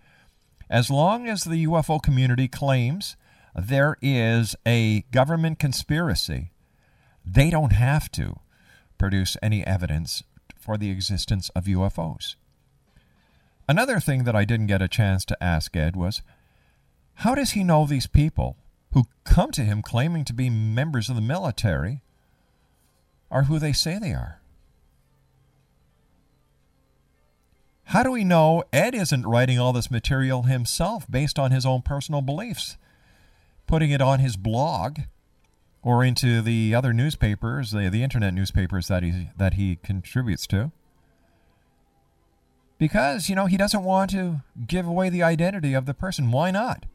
as 0.75 0.91
long 0.91 1.29
as 1.29 1.45
the 1.45 1.67
UFO 1.69 2.03
community 2.03 2.49
claims 2.49 3.17
there 3.55 3.97
is 4.03 4.57
a 4.67 5.03
government 5.13 5.61
conspiracy, 5.61 6.51
they 7.25 7.49
don't 7.49 7.73
have 7.73 8.11
to 8.11 8.41
produce 8.99 9.37
any 9.41 9.65
evidence 9.65 10.25
for 10.57 10.77
the 10.77 10.91
existence 10.91 11.49
of 11.51 11.67
UFOs. 11.67 12.35
Another 13.69 14.01
thing 14.01 14.25
that 14.25 14.35
I 14.35 14.45
didn't 14.45 14.67
get 14.67 14.83
a 14.83 14.89
chance 14.89 15.25
to 15.27 15.41
ask 15.41 15.77
Ed 15.77 15.95
was 15.95 16.23
how 17.19 17.37
does 17.37 17.53
he 17.53 17.63
know 17.63 17.87
these 17.87 18.09
people 18.09 18.57
who 18.95 19.05
come 19.23 19.53
to 19.53 19.63
him 19.63 19.81
claiming 19.81 20.25
to 20.25 20.33
be 20.33 20.51
members 20.51 21.09
of 21.09 21.15
the 21.15 21.23
military 21.23 22.03
are 23.31 23.45
who 23.45 23.61
they 23.61 23.73
say 23.73 24.01
they 24.01 24.13
are? 24.13 24.41
How 27.95 28.03
do 28.03 28.11
we 28.11 28.25
know 28.25 28.65
Ed 28.73 28.93
isn't 28.93 29.25
writing 29.25 29.61
all 29.61 29.73
this 29.73 29.89
material 29.89 30.43
himself 30.43 31.09
based 31.09 31.39
on 31.39 31.53
his 31.53 31.65
own 31.65 31.83
personal 31.83 32.23
beliefs, 32.23 32.77
putting 33.69 33.93
it 33.93 34.01
on 34.01 34.19
his 34.19 34.37
blog 34.37 35.03
or 35.81 36.03
into 36.03 36.43
the 36.43 36.75
other 36.75 36.93
newspapers, 36.93 37.71
the, 37.71 37.89
the 37.89 38.03
internet 38.03 38.35
newspapers 38.35 38.89
that 38.89 39.05
he 39.05 39.29
that 39.37 39.55
he 39.55 39.77
contributes 39.77 40.45
to? 40.49 40.73
Because, 42.79 43.29
you 43.29 43.37
know, 43.37 43.47
he 43.47 43.57
doesn't 43.57 43.85
want 43.85 44.11
to 44.11 44.41
give 44.67 44.89
away 44.89 45.09
the 45.09 45.23
identity 45.23 45.73
of 45.73 45.87
the 45.87 45.95
person. 45.95 46.33
Why 46.33 46.51
not? 46.51 46.87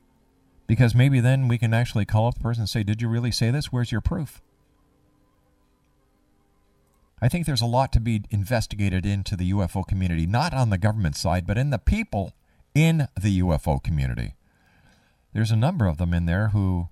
Because 0.68 0.94
maybe 0.94 1.22
then 1.22 1.48
we 1.48 1.58
can 1.58 1.74
actually 1.74 2.04
call 2.04 2.28
up 2.28 2.34
the 2.34 2.42
person 2.42 2.64
and 2.64 2.70
say, 2.70 2.84
Did 2.84 3.02
you 3.02 3.08
really 3.08 3.32
say 3.32 3.52
this? 3.52 3.72
Where's 3.72 3.94
your 3.94 4.02
proof? 4.02 4.42
I 7.22 7.28
think 7.28 7.46
there's 7.46 7.62
a 7.62 7.66
lot 7.66 7.92
to 7.94 8.00
be 8.00 8.24
investigated 8.30 9.06
into 9.06 9.36
the 9.36 9.52
UFO 9.52 9.86
community, 9.86 10.26
not 10.26 10.54
on 10.54 10.70
the 10.70 10.78
government 10.78 11.16
side, 11.16 11.46
but 11.46 11.58
in 11.58 11.70
the 11.70 11.78
people 11.78 12.34
in 12.74 13.08
the 13.20 13.42
UFO 13.42 13.82
community. 13.84 14.36
There's 15.34 15.52
a 15.52 15.56
number 15.56 15.86
of 15.86 15.98
them 15.98 16.14
in 16.14 16.26
there 16.26 16.50
who, 16.50 16.90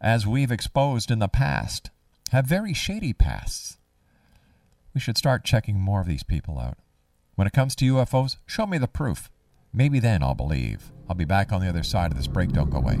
as 0.00 0.26
we've 0.26 0.52
exposed 0.52 1.10
in 1.10 1.18
the 1.18 1.28
past, 1.28 1.90
have 2.30 2.46
very 2.46 2.72
shady 2.72 3.12
pasts. 3.12 3.78
We 4.94 5.00
should 5.00 5.18
start 5.18 5.44
checking 5.44 5.78
more 5.80 6.00
of 6.00 6.06
these 6.06 6.22
people 6.22 6.58
out. 6.58 6.78
When 7.34 7.46
it 7.46 7.52
comes 7.52 7.74
to 7.76 7.94
UFOs, 7.94 8.36
show 8.46 8.66
me 8.66 8.78
the 8.78 8.88
proof. 8.88 9.30
Maybe 9.72 10.00
then 10.00 10.22
I'll 10.22 10.34
believe. 10.34 10.92
I'll 11.08 11.14
be 11.14 11.24
back 11.24 11.52
on 11.52 11.60
the 11.60 11.68
other 11.68 11.82
side 11.82 12.10
of 12.10 12.16
this 12.16 12.26
break. 12.26 12.50
Don't 12.50 12.70
go 12.70 12.78
away. 12.78 13.00